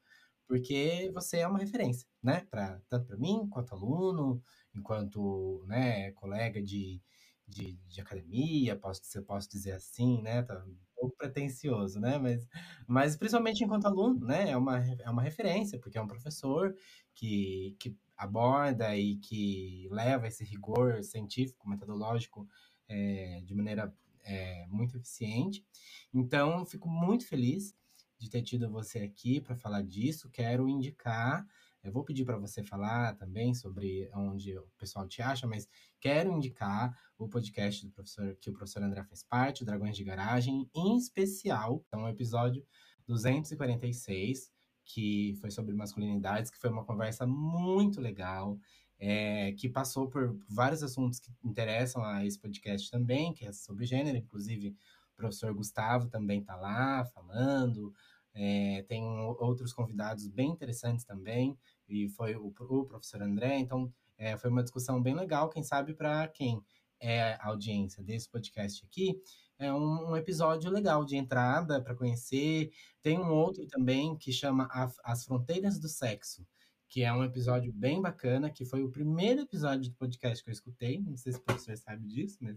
[0.47, 2.47] porque você é uma referência, né?
[2.51, 4.43] Pra, tanto para mim, quanto aluno,
[4.75, 7.03] enquanto né, colega de,
[7.49, 10.43] de, de academia, posso, se eu posso dizer assim, né?
[10.43, 12.19] Tá um pouco pretencioso, né?
[12.19, 12.47] Mas,
[12.87, 14.51] mas principalmente enquanto aluno, né?
[14.51, 16.75] É uma, é uma referência, porque é um professor
[17.15, 22.47] que, que aborda e que leva esse rigor científico, metodológico
[22.89, 23.95] é, de maneira
[24.25, 25.65] é, muito eficiente.
[26.13, 27.75] Então, fico muito feliz
[28.19, 30.29] de ter tido você aqui para falar disso.
[30.31, 31.47] Quero indicar
[31.83, 35.69] eu vou pedir para você falar também sobre onde o pessoal te acha, mas
[36.01, 40.05] quero indicar o podcast do professor que o professor André faz parte, o Dragões de
[40.05, 42.65] Garagem, em especial, é um episódio
[43.07, 44.53] 246,
[44.85, 48.59] que foi sobre masculinidades, que foi uma conversa muito legal,
[48.99, 53.87] é, que passou por vários assuntos que interessam a esse podcast também, que é sobre
[53.87, 54.75] gênero, inclusive
[55.13, 57.93] o professor Gustavo também está lá falando,
[58.35, 59.05] é, tem
[59.39, 61.57] outros convidados bem interessantes também,
[61.89, 63.59] e foi o, o professor André.
[63.59, 65.49] Então, é, foi uma discussão bem legal.
[65.49, 66.63] Quem sabe para quem
[67.01, 69.21] é a audiência desse podcast aqui,
[69.59, 72.71] é um, um episódio legal de entrada para conhecer.
[73.03, 74.69] Tem um outro também que chama
[75.05, 76.47] As Fronteiras do Sexo,
[76.89, 80.53] que é um episódio bem bacana, que foi o primeiro episódio do podcast que eu
[80.53, 81.01] escutei.
[81.01, 82.57] Não sei se o professor sabe disso, mas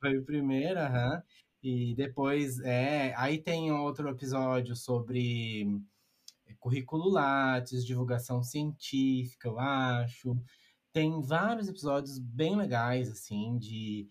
[0.00, 1.22] foi o primeiro, aham.
[1.62, 5.66] E depois, é, aí tem outro episódio sobre
[6.60, 10.36] currículo Lattes, divulgação científica, eu acho.
[10.92, 14.08] Tem vários episódios bem legais, assim, de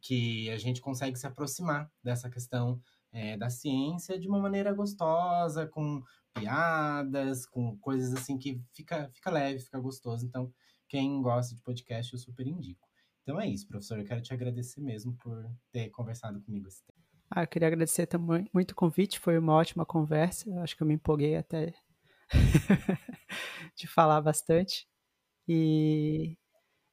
[0.00, 2.80] que a gente consegue se aproximar dessa questão
[3.12, 6.02] é, da ciência de uma maneira gostosa, com
[6.34, 10.26] piadas, com coisas assim que fica, fica leve, fica gostoso.
[10.26, 10.52] Então,
[10.88, 12.88] quem gosta de podcast, eu super indico.
[13.24, 13.98] Então é isso, professor.
[13.98, 17.00] Eu quero te agradecer mesmo por ter conversado comigo esse tempo.
[17.30, 20.48] Ah, eu queria agradecer também muito o convite, foi uma ótima conversa.
[20.60, 21.74] Acho que eu me empolguei até
[23.74, 24.86] de falar bastante.
[25.48, 26.36] E,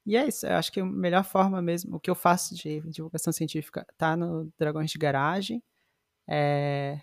[0.05, 2.81] e é isso, eu acho que a melhor forma mesmo, o que eu faço de
[2.89, 5.61] divulgação científica tá no Dragões de Garagem.
[6.27, 7.01] É,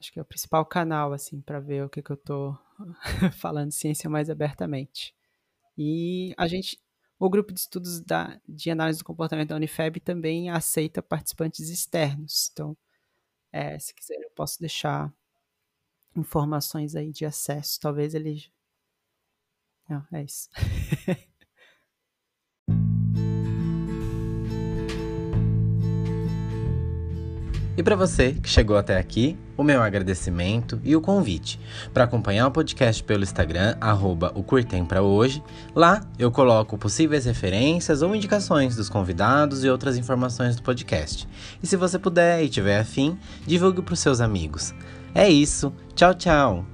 [0.00, 2.58] acho que é o principal canal, assim, para ver o que, que eu tô
[3.38, 5.14] falando ciência mais abertamente.
[5.78, 6.78] E a gente,
[7.26, 12.50] o grupo de estudos da, de análise do comportamento da Unifeb também aceita participantes externos.
[12.52, 12.76] Então,
[13.52, 15.12] é, se quiser, eu posso deixar
[16.16, 17.78] informações aí de acesso.
[17.80, 18.52] Talvez ele.
[19.88, 20.48] Não, é isso.
[27.76, 31.58] E para você que chegou até aqui, o meu agradecimento e o convite
[31.92, 35.42] para acompanhar o podcast pelo Instagram, arroba o Curtem para hoje.
[35.74, 41.26] Lá eu coloco possíveis referências ou indicações dos convidados e outras informações do podcast.
[41.62, 44.74] E se você puder e tiver afim, divulgue para os seus amigos.
[45.14, 46.71] É isso, tchau, tchau!